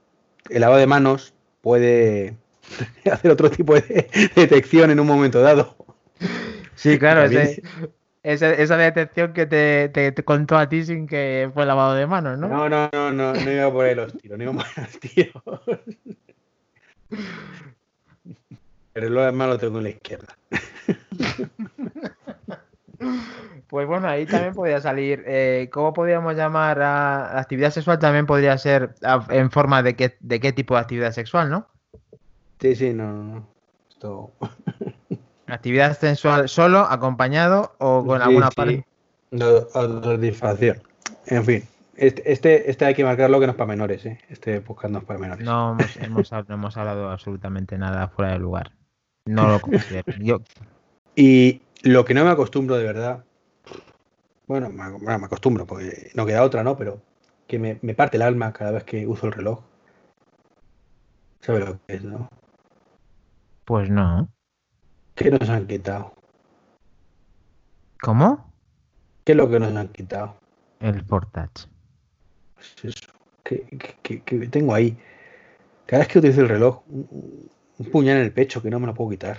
[0.49, 2.37] el lavado de manos puede
[3.13, 5.77] hacer otro tipo de detección en un momento dado.
[6.77, 7.29] Sí, claro,
[8.23, 12.49] esa, detección que te, contó a ti sin que fue lavado de manos, ¿no?
[12.49, 15.01] No, no, no, no, no iba por ahí los tiros, no iba por ahí los
[15.01, 15.43] tiros.
[18.93, 20.37] Pero lo demás lo tengo en la izquierda.
[23.69, 25.25] Pues bueno, ahí también podría salir.
[25.27, 27.99] Eh, ¿Cómo podríamos llamar a actividad sexual?
[27.99, 28.95] También podría ser
[29.29, 31.67] en forma de qué, de qué tipo de actividad sexual, ¿no?
[32.61, 33.49] Sí, sí, no, no.
[33.91, 34.33] Esto...
[35.47, 38.85] ¿Actividad sexual solo, acompañado o con alguna parte?
[39.31, 40.83] No, satisfacción.
[41.27, 41.65] En fin,
[41.97, 44.19] este, este, este, hay que marcarlo que no es para menores, ¿eh?
[44.29, 45.45] Este podcast no es para menores.
[45.45, 48.73] No hemos, no hemos hablado absolutamente nada fuera de lugar.
[49.25, 50.13] No lo considero.
[50.21, 50.41] Yo...
[51.19, 53.25] Y lo que no me acostumbro de verdad,
[54.47, 56.77] bueno, me, acostumbro porque no queda otra, ¿no?
[56.77, 57.01] Pero
[57.47, 59.61] que me, parte el alma cada vez que uso el reloj.
[61.41, 62.29] ¿Sabes lo que es, no?
[63.65, 64.29] Pues no.
[65.17, 66.13] ¿Qué nos han quitado?
[68.03, 68.53] ¿Cómo?
[69.25, 70.37] ¿Qué es lo que nos han quitado?
[70.79, 71.67] El Portage.
[72.55, 73.13] Pues eso.
[73.43, 74.97] Que, tengo ahí.
[75.87, 77.51] Cada vez que utilizo el reloj, un,
[77.91, 79.39] puñal en el pecho que no me lo puedo quitar.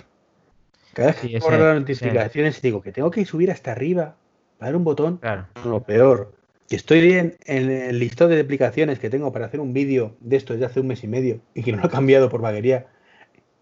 [0.94, 4.16] Cada vez que corro las notificaciones digo que tengo que subir hasta arriba
[4.58, 5.18] para dar un botón.
[5.18, 5.46] Claro.
[5.64, 6.34] Lo peor.
[6.68, 10.38] Que estoy en, en el listado de aplicaciones que tengo para hacer un vídeo de
[10.38, 12.88] esto desde hace un mes y medio y que no lo he cambiado por vaguería.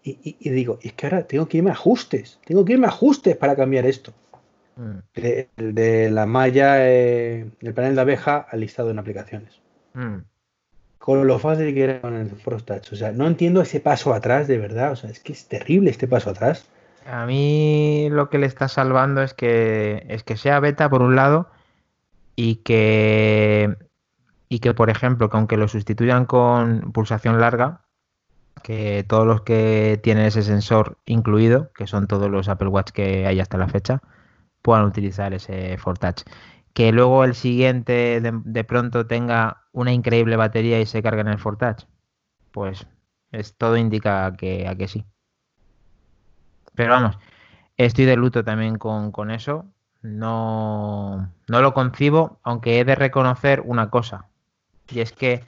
[0.08, 2.38] Y, digo, es que ahora tengo que irme a ajustes.
[2.44, 4.12] Tengo que irme a ajustes para cambiar esto.
[4.76, 4.98] Mm.
[5.56, 9.60] De, la malla, eh, el panel de abeja al listado en aplicaciones.
[9.94, 10.18] Mm.
[10.98, 12.92] Con lo fácil que era con el Frost Touch.
[12.92, 14.92] O sea, no entiendo ese paso atrás, de verdad.
[14.92, 16.66] O sea, es que es terrible este paso atrás.
[17.04, 21.16] A mí lo que le está salvando es que es que sea beta por un
[21.16, 21.48] lado
[22.36, 23.76] y que
[24.48, 27.85] y que por ejemplo que aunque lo sustituyan con pulsación larga
[28.62, 33.26] que todos los que tienen ese sensor incluido que son todos los Apple Watch que
[33.26, 34.00] hay hasta la fecha
[34.62, 36.22] puedan utilizar ese Touch
[36.72, 41.38] que luego el siguiente de, pronto tenga una increíble batería y se cargue en el
[41.38, 41.84] Touch
[42.52, 42.86] pues
[43.32, 45.04] es todo indica que a que sí
[46.76, 47.18] pero vamos,
[47.76, 49.66] estoy de luto también con, eso.
[50.02, 54.28] No, no, lo concibo, aunque he de reconocer una cosa.
[54.88, 55.42] Y es que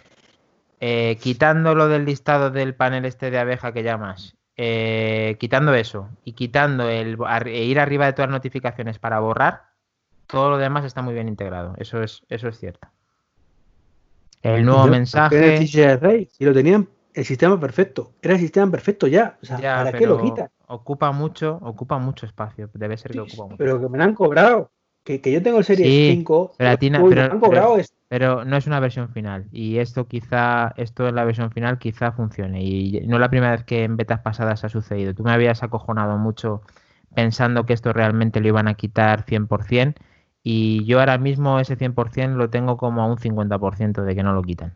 [0.80, 6.32] eh, quitándolo del listado del panel este de abeja que llamas, eh, quitando eso y
[6.32, 7.16] quitando el
[7.46, 9.64] e ir arriba de todas las notificaciones para borrar,
[10.26, 11.74] todo lo demás está muy bien integrado.
[11.78, 12.88] Eso es, eso es cierto.
[14.42, 15.66] El nuevo mensaje.
[15.66, 18.12] Si lo tenían el sistema perfecto.
[18.22, 19.38] Era el sistema perfecto ya.
[19.42, 20.48] O sea, ¿para qué lo quitan?
[20.68, 22.70] Ocupa mucho, ocupa mucho espacio.
[22.74, 23.56] Debe ser que ocupa mucho.
[23.56, 24.70] Pero que me lo han cobrado.
[25.16, 26.52] Que, yo tengo el Series 5.
[28.10, 29.46] Pero, no es una versión final.
[29.52, 32.62] Y esto quizá, esto en la versión final quizá funcione.
[32.62, 35.14] Y no es la primera vez que en betas pasadas ha sucedido.
[35.14, 36.60] Tú me habías acojonado mucho
[37.14, 39.94] pensando que esto realmente lo iban a quitar 100%.
[40.42, 44.34] Y yo ahora mismo ese 100% lo tengo como a un 50% de que no
[44.34, 44.74] lo quitan.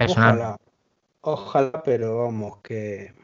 [0.00, 0.56] Ojalá,
[1.20, 3.14] ojalá, pero vamos, que...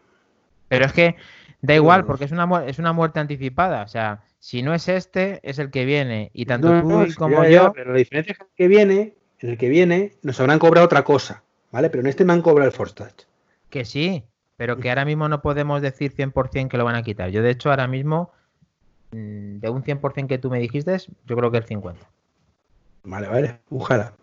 [0.68, 1.16] Pero es que
[1.60, 3.82] Da igual, porque es una, es una muerte anticipada.
[3.82, 6.30] O sea, si no es este, es el que viene.
[6.32, 7.72] Y tanto tú como yo.
[7.72, 10.86] pero la diferencia es que el que viene, en el que viene, nos habrán cobrado
[10.86, 11.42] otra cosa.
[11.70, 11.90] ¿Vale?
[11.90, 13.26] Pero en este me han cobrado el Force Touch.
[13.68, 14.24] Que sí,
[14.56, 17.30] pero que ahora mismo no podemos decir 100% que lo van a quitar.
[17.30, 18.32] Yo, de hecho, ahora mismo,
[19.10, 21.96] mm, de un 100% que tú me dijiste, yo creo que el 50%.
[23.04, 24.14] Vale, vale, ojalá.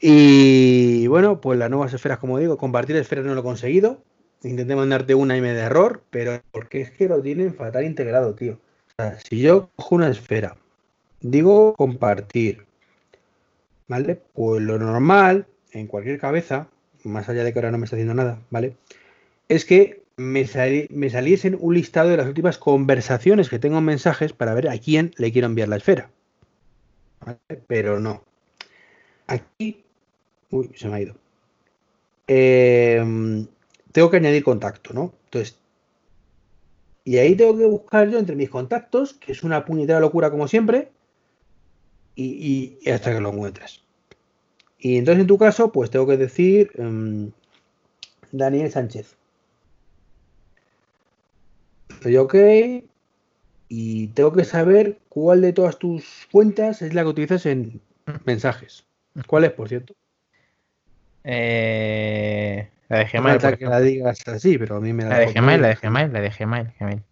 [0.00, 4.02] Y bueno, pues las nuevas esferas, como digo, compartir esferas no lo he conseguido
[4.42, 8.58] intenté mandarte una y me error, pero porque es que lo tienen fatal integrado, tío.
[8.98, 10.56] O sea, si yo cojo una esfera,
[11.20, 12.64] digo compartir,
[13.88, 14.20] ¿vale?
[14.32, 16.68] Pues lo normal en cualquier cabeza,
[17.04, 18.76] más allá de que ahora no me está haciendo nada, ¿vale?
[19.48, 20.46] Es que me,
[20.90, 24.78] me saliesen un listado de las últimas conversaciones que tengo en mensajes para ver a
[24.78, 26.10] quién le quiero enviar la esfera.
[27.20, 27.38] ¿vale?
[27.66, 28.22] Pero no.
[29.26, 29.84] Aquí.
[30.50, 31.14] Uy, se me ha ido.
[32.26, 33.46] Eh,
[33.92, 35.12] tengo que añadir contacto, ¿no?
[35.24, 35.58] Entonces,
[37.04, 40.46] y ahí tengo que buscar yo entre mis contactos, que es una puñetera locura como
[40.48, 40.90] siempre,
[42.14, 43.82] y, hasta que lo encuentres.
[44.78, 47.30] Y entonces en tu caso, pues tengo que decir em,
[48.32, 49.16] Daniel Sánchez.
[51.88, 52.34] Estoy ok.
[53.68, 57.80] Y tengo que saber cuál de todas tus cuentas es la que utilizas en
[58.24, 58.84] mensajes.
[59.26, 59.94] ¿Cuál es, por cierto?
[61.24, 63.56] Eh, la de Gmail.
[63.56, 66.12] que la digas así, pero a mí me la, la de Gmail, la de Gmail,
[66.12, 67.02] la de Gmail,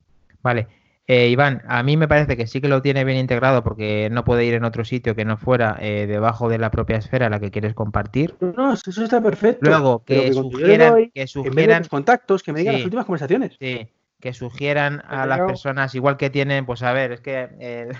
[0.42, 0.66] Vale.
[1.06, 4.24] Eh, Iván, a mí me parece que sí que lo tiene bien integrado porque no
[4.24, 7.30] puede ir en otro sitio que no fuera eh, debajo de la propia esfera a
[7.30, 8.36] la que quieres compartir.
[8.40, 9.70] No, eso está perfecto.
[9.70, 13.56] Luego, que, sugieran, que sugieran contactos, que me digan las últimas conversaciones.
[13.58, 13.88] Sí,
[14.20, 17.94] que sugieran a las personas, igual que tienen, pues a ver, es que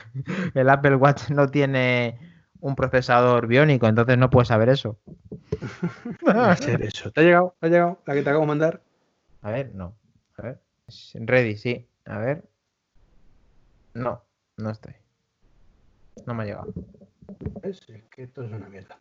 [0.55, 2.19] el, Apple Watch no tiene
[2.61, 4.99] un procesador biónico, entonces no puedes saber eso.
[6.81, 7.11] eso.
[7.13, 7.55] ¿Te ha llegado?
[7.61, 8.83] ¿Te ha llegado la que te acabo de mandar?
[9.43, 9.97] A ver, no.
[10.37, 10.61] A ver.
[11.15, 11.87] Ready, sí.
[12.07, 12.45] A ver.
[13.95, 14.23] No,
[14.57, 14.95] no estoy.
[16.27, 16.73] No me ha llegado.
[17.63, 17.81] Es
[18.11, 18.99] que esto es una mierda.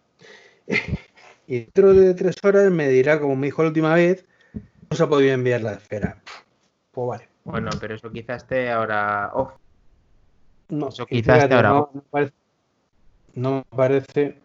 [1.47, 4.25] y dentro de tres horas me dirá, como me dijo la última vez,
[4.89, 6.21] no se ha podido enviar la esfera.
[6.91, 7.29] Pues vale.
[7.43, 9.53] Bueno, pero eso quizás esté ahora off.
[10.69, 11.95] No, eso quizás esté ahora no, off.
[12.11, 12.31] No
[13.39, 14.37] me parece.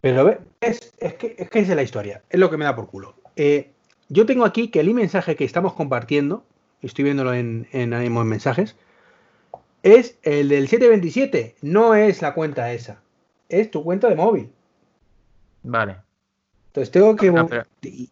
[0.00, 2.22] Pero es, es, que, es que es la historia.
[2.28, 3.14] Es lo que me da por culo.
[3.36, 3.70] Eh,
[4.08, 6.44] yo tengo aquí que el mensaje que estamos compartiendo
[6.82, 8.76] estoy viéndolo en, en, en mensajes,
[9.82, 13.00] es el del 727, no es la cuenta esa,
[13.48, 14.50] es tu cuenta de móvil.
[15.62, 15.96] Vale.
[16.72, 17.30] Entonces tengo que...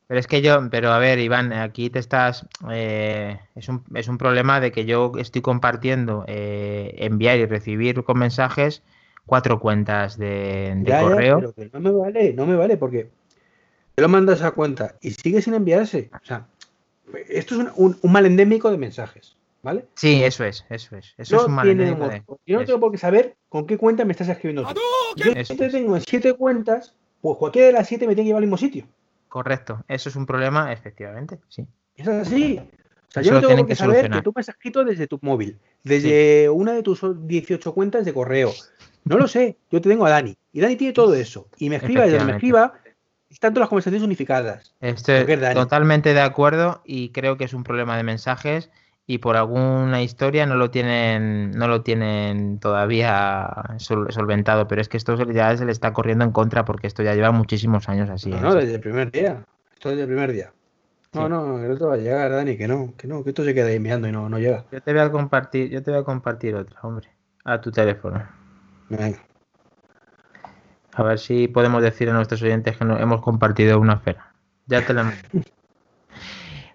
[0.06, 2.46] pero, es que yo, pero a ver, Iván, aquí te estás...
[2.70, 8.04] Eh, es, un, es, un, problema de que yo estoy compartiendo eh, enviar y recibir
[8.04, 8.82] con mensajes
[9.24, 11.54] cuatro cuentas de, correo.
[11.56, 13.08] pero no me vale, no me vale porque
[13.94, 16.10] te lo mandas a cuenta y sigue sin enviarse.
[16.12, 16.46] O sea,
[17.28, 19.86] esto es un, mal endémico de mensajes, ¿vale?
[19.94, 21.14] Sí, eso es, eso es.
[21.16, 22.38] Eso es un mal endémico.
[22.44, 24.68] Yo no tengo por qué saber con qué cuenta me estás escribiendo.
[25.16, 28.42] Yo te tengo en siete cuentas, pues cualquiera de las siete me tiene que llevar
[28.42, 28.86] al mismo sitio.
[29.28, 31.66] Correcto, eso es un problema, efectivamente, sí.
[31.94, 32.58] Es así.
[32.58, 35.58] O sea, yo no tengo que, saber que tú me has escrito desde tu móvil,
[35.82, 38.52] desde una de tus 18 cuentas de correo.
[39.04, 40.36] No lo sé, yo te tengo a Dani.
[40.52, 41.48] Y Dani tiene todo eso.
[41.58, 42.74] Y me escriba desde me escriba,
[43.28, 44.74] están todas las conversaciones unificadas.
[44.80, 48.70] Estoy totalmente de acuerdo y creo que es un problema de mensajes
[49.10, 54.96] y por alguna historia no lo tienen no lo tienen todavía solventado, pero es que
[54.96, 58.30] esto ya se le está corriendo en contra porque esto ya lleva muchísimos años así.
[58.30, 58.40] No, ¿eh?
[58.40, 59.44] no desde el primer día.
[59.72, 60.52] Esto desde el primer día.
[61.12, 63.52] No, no, el otro va a llegar, Dani, que no, que no, que esto se
[63.52, 64.64] queda ahí mirando y no, no llega.
[64.70, 67.08] Yo te voy a compartir, yo te voy a compartir otra, hombre,
[67.42, 68.24] a tu teléfono.
[68.90, 69.18] Venga.
[70.94, 74.32] A ver si podemos decir a nuestros oyentes que no, hemos compartido una esfera.
[74.66, 75.12] Ya te la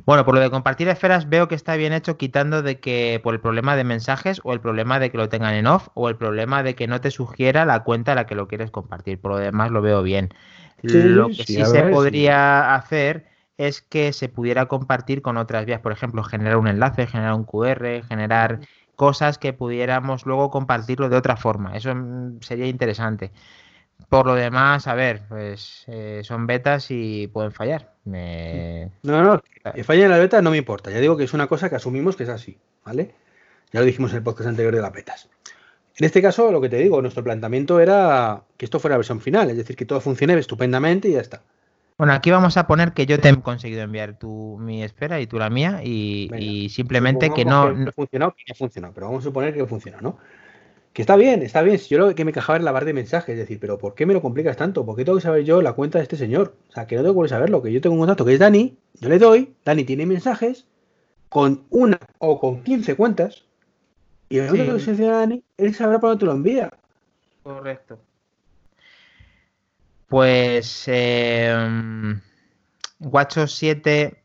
[0.05, 3.33] Bueno, por lo de compartir esferas veo que está bien hecho quitando de que por
[3.33, 6.15] el problema de mensajes o el problema de que lo tengan en off o el
[6.15, 9.19] problema de que no te sugiera la cuenta a la que lo quieres compartir.
[9.19, 10.29] Por lo demás lo veo bien.
[10.83, 13.25] lo que sí, se podría hacer
[13.57, 15.79] es que se pudiera compartir con otras vías.
[15.79, 18.59] Por ejemplo, generar un enlace, generar un QR, generar
[18.95, 21.75] cosas que pudiéramos luego compartirlo de otra forma.
[21.75, 23.31] Eso mm, sería interesante.
[24.09, 27.93] Por lo demás, a ver, pues eh, son betas y pueden fallar.
[28.05, 29.41] No, no,
[29.73, 30.91] que fallen las betas no me importa.
[30.91, 33.15] Ya digo que es una cosa que asumimos que es así, ¿vale?
[33.71, 35.29] Ya lo dijimos en el podcast anterior de las betas.
[35.97, 39.21] En este caso, lo que te digo, nuestro planteamiento era que esto fuera la versión
[39.21, 41.41] final, es decir, que todo funcione estupendamente y ya está.
[41.97, 45.27] Bueno, aquí vamos a poner que yo te he conseguido enviar tu, mi espera y
[45.27, 47.73] tú la mía y, simplemente que no...
[47.73, 50.17] Que, funcionado, que ha funcionado, pero vamos a suponer que funciona, ¿no?
[50.95, 51.77] Que está bien, está bien.
[51.77, 53.95] Si yo lo que me cajaba es la barra de mensajes, es decir, pero ¿por
[53.95, 54.85] qué me lo complicas tanto?
[54.85, 56.55] ¿Por qué tengo que saber yo la cuenta de este señor?
[56.69, 58.77] O sea, que no tengo que saberlo, que yo tengo un contacto que es Dani,
[59.01, 60.65] yo le doy, Dani tiene mensajes
[61.27, 63.43] con una o con 15 cuentas,
[64.29, 66.71] y el momento que se Dani, él sabrá para dónde te lo envía.
[67.43, 67.99] Correcto.
[70.07, 71.53] Pues eh,
[72.99, 74.24] Guacho 7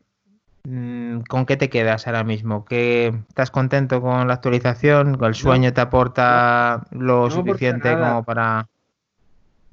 [0.63, 2.65] ¿Con qué te quedas ahora mismo?
[2.65, 5.17] ¿Que ¿Estás contento con la actualización?
[5.23, 8.67] ¿El sueño te aporta lo suficiente como para...?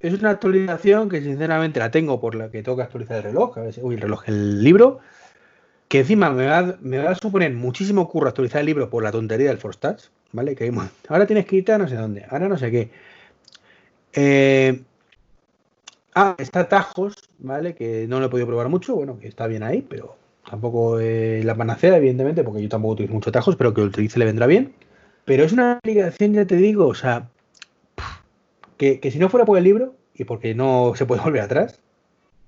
[0.01, 3.59] Es una actualización que sinceramente la tengo por la que tengo que actualizar el reloj,
[3.59, 5.01] a ver uy, el reloj, el libro,
[5.89, 9.11] que encima me va, me va, a suponer muchísimo curro actualizar el libro por la
[9.11, 10.55] tontería del Forstats, ¿vale?
[10.55, 10.73] Que
[11.09, 12.91] ahora tienes que irte a no sé dónde, ahora no sé qué.
[14.13, 14.83] Eh,
[16.15, 17.75] ah, está Tajos, ¿vale?
[17.75, 20.17] Que no lo he podido probar mucho, bueno, que está bien ahí, pero
[20.49, 24.19] Tampoco es la panacea, evidentemente, porque yo tampoco utilizo muchos tajos, pero que lo utilice
[24.19, 24.73] le vendrá bien.
[25.25, 27.29] Pero es una aplicación, ya te digo, o sea,
[28.79, 31.81] que, si no fuera por el libro y porque no se puede volver atrás,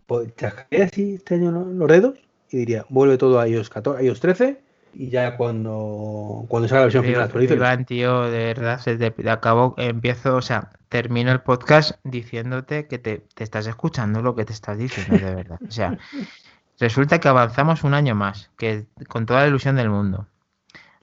[0.06, 2.18] pues chascaría así este año los dedos
[2.50, 4.60] y diría, vuelve todo a iOS, 14, iOS 13
[4.94, 7.54] y ya cuando, cuando salga la versión final actualizo.
[7.54, 12.98] Iván, tío, de verdad, se te acabo, empiezo, o sea, termino el podcast diciéndote que
[12.98, 15.58] te, te estás escuchando lo que te estás diciendo, de verdad.
[15.66, 15.98] O sea,
[16.80, 20.26] Resulta que avanzamos un año más, que con toda la ilusión del mundo.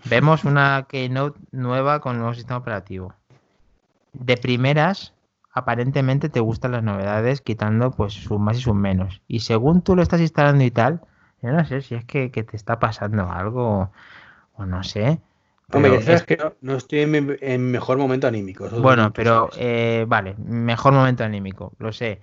[0.05, 3.13] Vemos una Keynote nueva con nuevo sistema operativo.
[4.13, 5.13] De primeras,
[5.53, 9.21] aparentemente te gustan las novedades, quitando pues sus más y sus menos.
[9.27, 11.01] Y según tú lo estás instalando y tal,
[11.43, 13.91] yo no sé si es que, te está pasando algo
[14.53, 15.19] o no sé.
[15.71, 16.23] Hombre, es...
[16.23, 18.67] que no, estoy en mi mejor momento anímico.
[18.81, 22.19] Bueno, pero eh, vale, mejor momento anímico, lo sé.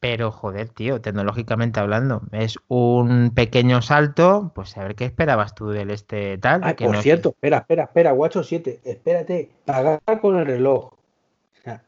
[0.00, 4.50] Pero joder, tío, tecnológicamente hablando, es un pequeño salto.
[4.54, 6.62] Pues a ver qué esperabas tú del este tal.
[6.64, 10.94] Ay, por cierto, espera, espera, espera, Guacho 7, espérate, pagar con el reloj.
[10.94, 11.82] O sea,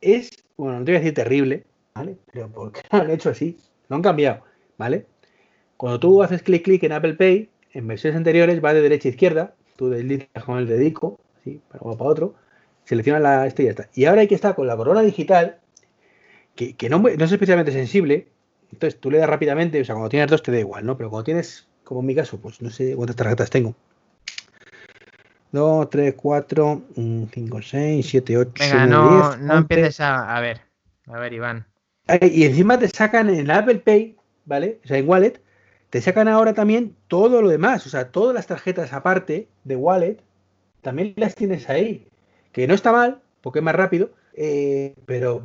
[0.00, 1.64] es, bueno, no te voy a decir terrible,
[1.94, 2.16] ¿vale?
[2.32, 3.58] Pero ¿por qué lo han hecho así?
[3.90, 4.40] No han cambiado,
[4.78, 5.04] ¿vale?
[5.76, 9.12] Cuando tú haces clic clic en Apple Pay, en versiones anteriores va de derecha a
[9.12, 12.34] izquierda, tú deslizas con el dedico, así, para uno para otro,
[12.84, 13.88] selecciona la este y ya está.
[13.94, 15.58] Y ahora hay que estar con la corona digital,
[16.58, 18.28] que, no, no, es especialmente sensible,
[18.72, 20.96] entonces tú le das rápidamente, o sea, cuando tienes dos te da igual, ¿no?
[20.96, 23.74] Pero cuando tienes, como en mi caso, pues no sé cuántas tarjetas tengo.
[25.52, 26.82] 2, 3, 4,
[27.32, 30.60] 5, 6, 7, 8, Venga, no, no empieces a, a ver,
[31.06, 31.66] a ver, Iván.
[32.20, 34.80] Y encima te sacan en Apple Pay, ¿vale?
[34.84, 35.40] O sea, en Wallet,
[35.90, 40.18] te sacan ahora también todo lo demás, o sea, todas las tarjetas aparte de Wallet,
[40.82, 42.08] también las tienes ahí.
[42.52, 45.44] Que no está mal, porque es más rápido, eh, pero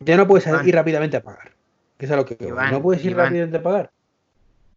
[0.00, 1.52] ya no puedes ir rápidamente a pagar.
[1.96, 2.36] Que es a lo que
[2.72, 3.90] no puedes ir rápidamente a pagar.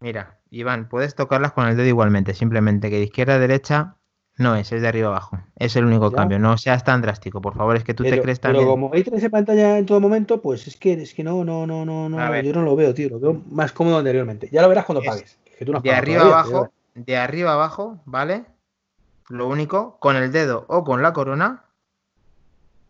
[0.00, 3.96] Mira, Iván, puedes tocarlas con el dedo igualmente, simplemente que de izquierda a derecha
[4.38, 5.40] no es, es de arriba abajo.
[5.56, 6.38] Es el único cambio.
[6.38, 7.76] No seas tan drástico, por favor.
[7.76, 8.64] Es que tú te crees también.
[8.64, 11.66] Pero como hay esa pantalla en todo momento, pues es que es que no, no,
[11.66, 12.40] no, no, no.
[12.40, 13.08] Yo no lo veo, tío.
[13.10, 14.48] Lo veo más cómodo anteriormente.
[14.52, 15.38] Ya lo verás cuando pagues.
[15.82, 18.44] de arriba abajo, de arriba abajo, ¿vale?
[19.28, 21.64] Lo único, con el dedo o con la corona,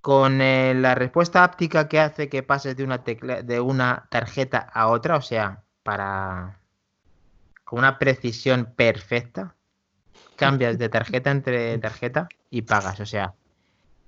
[0.09, 4.59] con eh, la respuesta áptica que hace que pases de una tecla, de una tarjeta
[4.59, 6.61] a otra, o sea, para
[7.62, 9.54] con una precisión perfecta
[10.34, 13.00] cambias de tarjeta entre tarjeta y pagas.
[13.00, 13.34] O sea,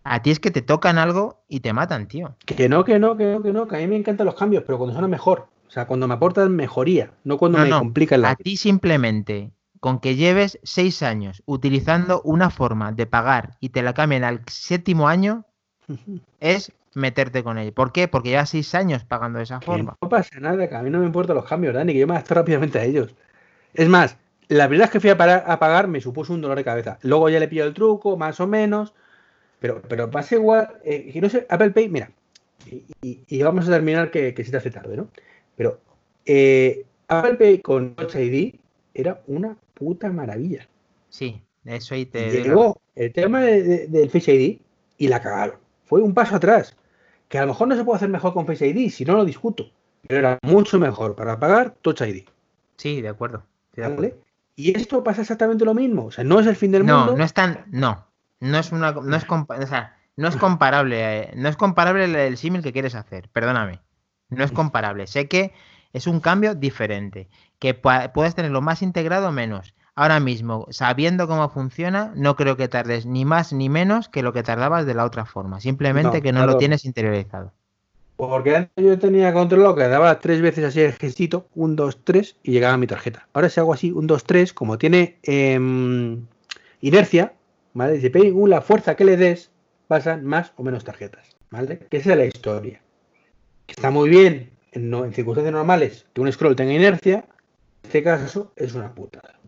[0.02, 2.34] a ti es que te tocan algo y te matan, tío.
[2.46, 4.64] Que no, que no, que no, que no, que a mí me encantan los cambios,
[4.66, 5.48] pero cuando son mejor.
[5.68, 10.00] O sea, cuando me aportan mejoría, no cuando me complican la A ti simplemente, con
[10.00, 15.06] que lleves seis años utilizando una forma de pagar y te la cambien al séptimo
[15.06, 15.44] año,
[16.40, 17.72] es meterte con ella.
[17.72, 18.08] ¿Por qué?
[18.08, 19.96] Porque llevas seis años pagando de esa forma.
[20.00, 22.14] no pasa nada, que a mí no me importan los cambios, Dani, que yo me
[22.14, 23.14] adapto rápidamente a ellos.
[23.74, 24.16] Es más,
[24.48, 26.98] la verdad es que fui a, pagar me supuso un dolor de cabeza.
[27.02, 28.94] Luego ya le pillo el truco, más o menos.
[29.60, 30.78] Pero, pero pasa igual.
[30.84, 32.10] Eh, no sé, Apple Pay, mira.
[33.00, 35.08] Y, vamos a terminar que, que se te hace tarde, ¿no?
[35.56, 35.80] Pero
[36.26, 38.54] eh, Apple Pay con Touch ID
[38.94, 40.68] era una puta maravilla.
[41.08, 42.30] Sí, eso ahí te.
[42.30, 44.58] Llegó el tema del Face ID
[44.98, 45.56] y la cagaron.
[45.90, 46.76] Fue un paso atrás.
[47.28, 49.24] Que a lo mejor no se puede hacer mejor con Face ID, si no lo
[49.24, 49.72] discuto.
[50.06, 52.28] Pero era mucho mejor para pagar Touch ID.
[52.76, 53.42] Sí, de acuerdo.
[53.76, 54.16] ¿Vale?
[54.54, 56.06] Y esto pasa exactamente lo mismo.
[56.06, 57.06] O sea, no es el fin del mundo.
[57.06, 57.64] No, no es tan.
[57.72, 58.06] No.
[58.38, 58.92] No es una.
[58.92, 61.22] No es, o sea, no es comparable.
[61.22, 63.28] Eh, no es comparable el, símil que quieres hacer.
[63.30, 63.80] Perdóname.
[64.28, 65.08] No es comparable.
[65.08, 65.52] Sé que
[65.92, 67.28] es un cambio diferente.
[67.58, 69.74] Que puedes tenerlo más integrado o menos.
[70.00, 74.32] Ahora mismo, sabiendo cómo funciona, no creo que tardes ni más ni menos que lo
[74.32, 75.60] que tardabas de la otra forma.
[75.60, 77.52] Simplemente que no lo tienes interiorizado.
[78.16, 82.36] Porque antes yo tenía controlado que daba tres veces así el gestito, un, dos, tres,
[82.42, 83.28] y llegaba a mi tarjeta.
[83.34, 86.24] Ahora si hago así, un, dos, tres, como tiene em,
[86.80, 87.34] inercia,
[87.74, 88.00] ¿vale?
[88.00, 89.50] Si según la fuerza que le des,
[89.86, 91.78] pasan más o menos tarjetas, ¿vale?
[91.90, 92.80] Que esa es la historia.
[93.68, 98.50] Está muy bien en, en circunstancias normales que un scroll tenga inercia, en este caso
[98.56, 99.39] es una putada.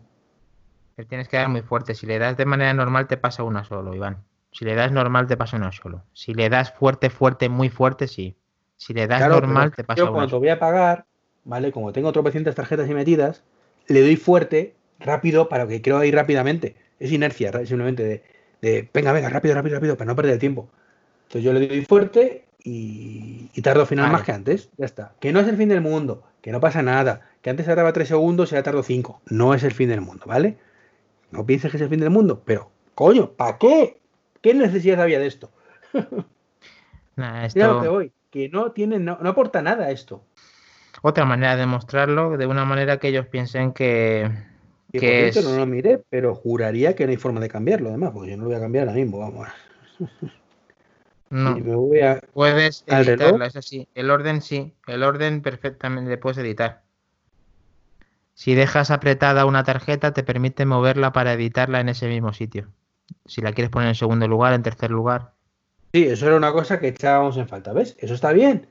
[0.97, 1.95] Le tienes que dar muy fuerte.
[1.95, 4.23] Si le das de manera normal, te pasa una solo, Iván.
[4.51, 6.03] Si le das normal, te pasa una solo.
[6.13, 8.35] Si le das fuerte, fuerte, muy fuerte, sí.
[8.77, 11.05] Si le das normal, te pasa Yo cuando voy a pagar,
[11.43, 11.71] ¿vale?
[11.71, 13.43] Como tengo tropecientas tarjetas y metidas,
[13.87, 16.75] le doy fuerte, rápido, para que quiero ir rápidamente.
[16.99, 18.23] Es inercia, simplemente de,
[18.61, 20.69] de, venga, venga, rápido, rápido, rápido, para no perder el tiempo.
[21.23, 24.69] Entonces yo le doy fuerte y, tardo final más que antes.
[24.77, 25.13] Ya está.
[25.19, 27.21] Que no es el fin del mundo, que no pasa nada.
[27.41, 29.21] Que antes tardaba 3 segundos y ahora tardo 5.
[29.25, 30.57] No es el fin del mundo, ¿vale?
[31.33, 33.99] No pienses que es el fin del mundo, pero, coño, ¿para qué?
[34.41, 35.51] ¿Qué necesidad había de esto?
[37.15, 37.79] Nah, esto...
[37.79, 40.23] que voy que no tiene, no, aporta nada a esto.
[41.03, 44.27] Otra manera de mostrarlo, de una manera que ellos piensen que,
[44.91, 45.43] que es...
[45.43, 48.43] no lo miré, pero juraría que no hay forma de cambiarlo, además, porque yo no
[48.43, 49.47] lo voy a cambiar ahora mismo, vamos.
[51.29, 51.57] No,
[52.33, 53.87] puedes editarlo, es así.
[53.95, 56.82] El orden sí, el orden perfectamente puedes editar.
[58.33, 62.71] Si dejas apretada una tarjeta, te permite moverla para editarla en ese mismo sitio.
[63.25, 65.33] Si la quieres poner en segundo lugar, en tercer lugar.
[65.93, 67.95] Sí, eso era una cosa que echábamos en falta, ¿ves?
[67.99, 68.67] Eso está bien,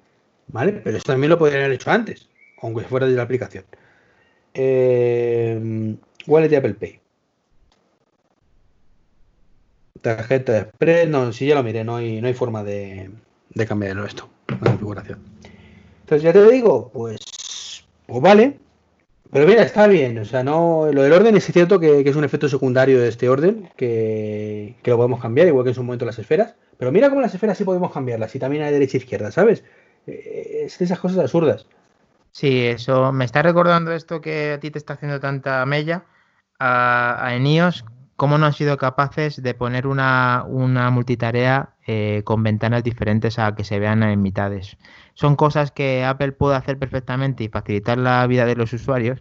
[0.48, 0.72] ¿vale?
[0.72, 2.28] Pero eso también lo podrían haber hecho antes,
[2.60, 3.64] aunque fuera de la aplicación.
[4.54, 5.96] Eh,
[6.26, 7.00] wallet de Apple Pay.
[10.00, 13.10] Tarjeta de Express, no, sí, ya lo miré, no hay, no hay forma de,
[13.50, 15.20] de cambiarlo esto, la configuración.
[16.00, 18.58] Entonces, ya te digo, pues, pues vale,
[19.32, 20.92] Pero mira, está bien, o sea, no.
[20.92, 24.96] Lo del orden es cierto que, es un efecto secundario de este orden, que, lo
[24.98, 26.54] podemos cambiar, igual que en su momento las esferas.
[26.76, 29.64] Pero mira cómo las esferas sí podemos cambiarlas, y también hay derecha e izquierda, ¿sabes?
[30.06, 31.66] Eh, es de esas cosas absurdas.
[32.30, 36.04] Sí, eso me está recordando esto que a ti te está haciendo tanta mella
[36.58, 40.44] a, a Enios, cómo no han sido capaces de poner una,
[40.92, 44.76] multitarea eh, con ventanas diferentes a que se vean en mitades.
[45.14, 49.20] Son cosas que Apple puede hacer perfectamente y facilitar la vida de los usuarios,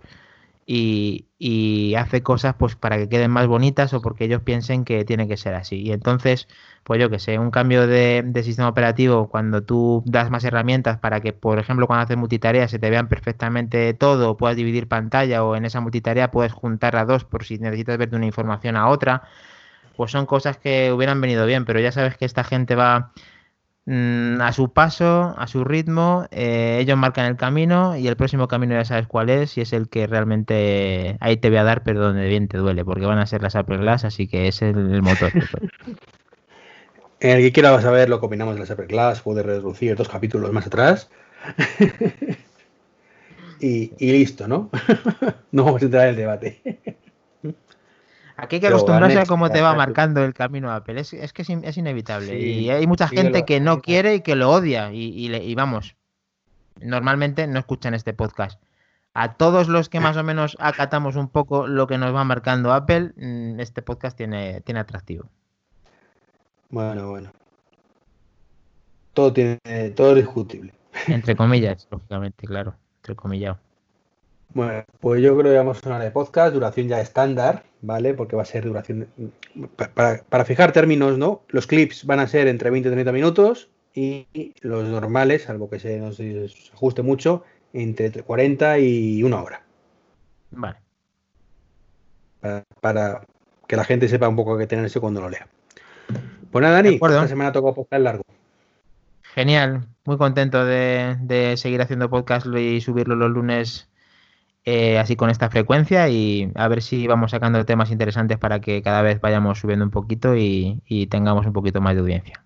[0.65, 5.27] y, hace cosas pues para que queden más bonitas o porque ellos piensen que tiene
[5.27, 5.81] que ser así.
[5.81, 6.47] Y entonces,
[6.83, 11.19] pues yo que sé, un cambio de, sistema operativo cuando tú das más herramientas para
[11.21, 15.55] que, por ejemplo, cuando haces multitarea se te vean perfectamente todo, puedas dividir pantalla o
[15.55, 18.87] en esa multitarea puedes juntar a dos por si necesitas ver de una información a
[18.87, 19.23] otra,
[19.97, 23.11] pues son cosas que hubieran venido bien, pero ya sabes que esta gente va
[23.85, 28.47] Mm, a su paso, a su ritmo, eh, ellos marcan el camino y el próximo
[28.47, 31.81] camino ya sabes cuál es y es el que realmente ahí te voy a dar,
[31.83, 34.61] pero donde bien te duele, porque van a ser las Apple Glass, así que es
[34.61, 35.31] el, motor.
[37.21, 40.09] en el que quiera saber lo que opinamos de las Apple Glass, puede reducir dos
[40.09, 41.09] capítulos más atrás.
[43.59, 44.69] y, y, listo, ¿no?
[45.51, 46.61] no vamos a entrar en el debate.
[48.41, 50.99] Aquí hay que acostumbrarse a cómo te va marcando el camino Apple.
[50.99, 52.39] Es, que es, inevitable.
[52.39, 54.91] y hay mucha gente que no quiere y que lo odia.
[54.91, 55.95] Y, vamos,
[56.79, 58.59] normalmente no escuchan este podcast.
[59.13, 62.73] A todos los que más o menos acatamos un poco lo que nos va marcando
[62.73, 65.29] Apple, mm, este podcast tiene, tiene atractivo.
[66.69, 67.31] Bueno, bueno.
[69.13, 69.59] Todo tiene,
[69.95, 70.73] todo discutible.
[71.07, 72.73] Entre comillas, lógicamente, claro.
[73.01, 73.57] Entre comillas.
[74.55, 78.13] Bueno, pues yo creo que vamos a sonar de podcast, duración ya estándar, ¿vale?
[78.13, 79.07] Porque va a ser duración.
[79.75, 81.43] Para, fijar términos, ¿no?
[81.49, 84.27] Los clips van a ser entre 20 y 30 minutos y
[84.61, 86.19] los normales, salvo que se nos
[86.73, 89.63] ajuste mucho, entre 40 y una hora.
[90.51, 90.77] Vale.
[92.79, 93.25] Para,
[93.67, 95.47] que la gente sepa un poco qué tenerse cuando lo lea.
[96.51, 98.23] Pues nada, Dani, esta semana tocó podcast largo.
[99.21, 103.90] Genial, muy contento de, de seguir haciendo podcast y subirlo los lunes
[104.63, 108.83] eh, así con esta frecuencia y a ver si vamos sacando temas interesantes para que
[108.83, 112.43] cada vez vayamos subiendo un poquito y, tengamos un poquito más de audiencia.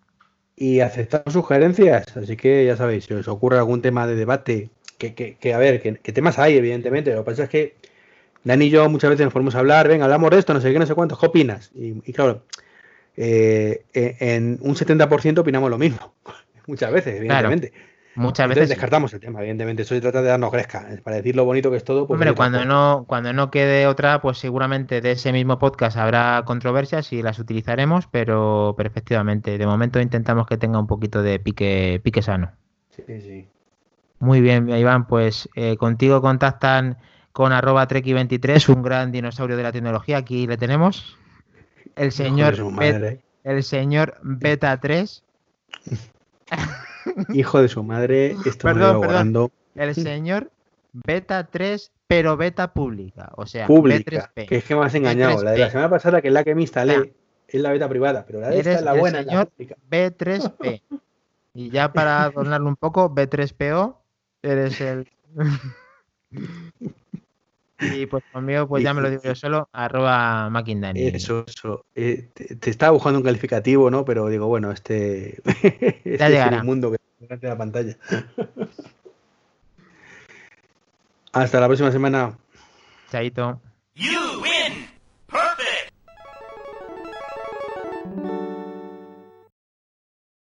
[0.55, 5.53] Y aceptamos sugerencias, así que ya sabéis, si os ocurre algún tema de debate, que,
[5.53, 7.76] a ver, que, temas hay, evidentemente, lo que pasa es que
[8.45, 10.80] Dani y yo muchas veces nos podemos hablar, venga, hablamos de esto, no sé qué,
[10.80, 11.72] no sé cuánto, ¿qué opinas?
[11.76, 12.43] Y, claro,
[13.18, 16.13] eh, en un 70% opinamos lo mismo,
[16.68, 17.74] muchas veces, evidentemente.
[18.16, 19.82] Muchas veces descartamos el tema, evidentemente.
[19.82, 20.88] Eso se trata de darnos gresca.
[21.03, 22.07] Para decir lo bonito que es todo.
[22.07, 26.43] Pues Hombre, cuando no, cuando no quede otra, pues seguramente de ese mismo podcast habrá
[26.45, 31.99] controversias y las utilizaremos, pero, perfectamente de momento intentamos que tenga un poquito de pique,
[32.03, 32.53] pique sano.
[32.91, 33.47] Sí, sí.
[34.20, 36.97] Muy bien, Iván, pues eh, contigo contactan
[37.34, 40.18] con arroba treki23, un gran dinosaurio de la tecnología.
[40.18, 41.18] Aquí le tenemos.
[41.97, 42.55] El señor,
[43.43, 45.24] el señor Beta 3.
[47.34, 49.51] Hijo de su madre, esto perdón, perdón.
[49.76, 50.51] El señor
[50.93, 53.32] beta 3, pero beta pública.
[53.36, 54.32] O sea, pública.
[54.34, 55.43] Que es que me has engañado.
[55.43, 57.14] La de la semana pasada, que es la que me instalé,
[57.47, 59.20] es la beta privada, pero la de esta es la buena.
[59.20, 59.49] El señor
[59.89, 60.82] B3P.
[61.58, 63.95] Y ya para adornarlo un poco, B3PO,
[64.43, 65.08] eres el.
[67.80, 71.07] Y pues conmigo, pues ya me lo digo yo solo, arroba Mackindani.
[71.07, 71.86] Eso, eso.
[71.93, 74.05] Eh, te, estaba buscando un calificativo, ¿no?
[74.05, 76.21] Pero digo, bueno, este, este es
[76.51, 77.97] el mundo que delante de la pantalla.
[81.34, 82.38] Hasta la próxima semana.
[83.11, 83.59] Chaito.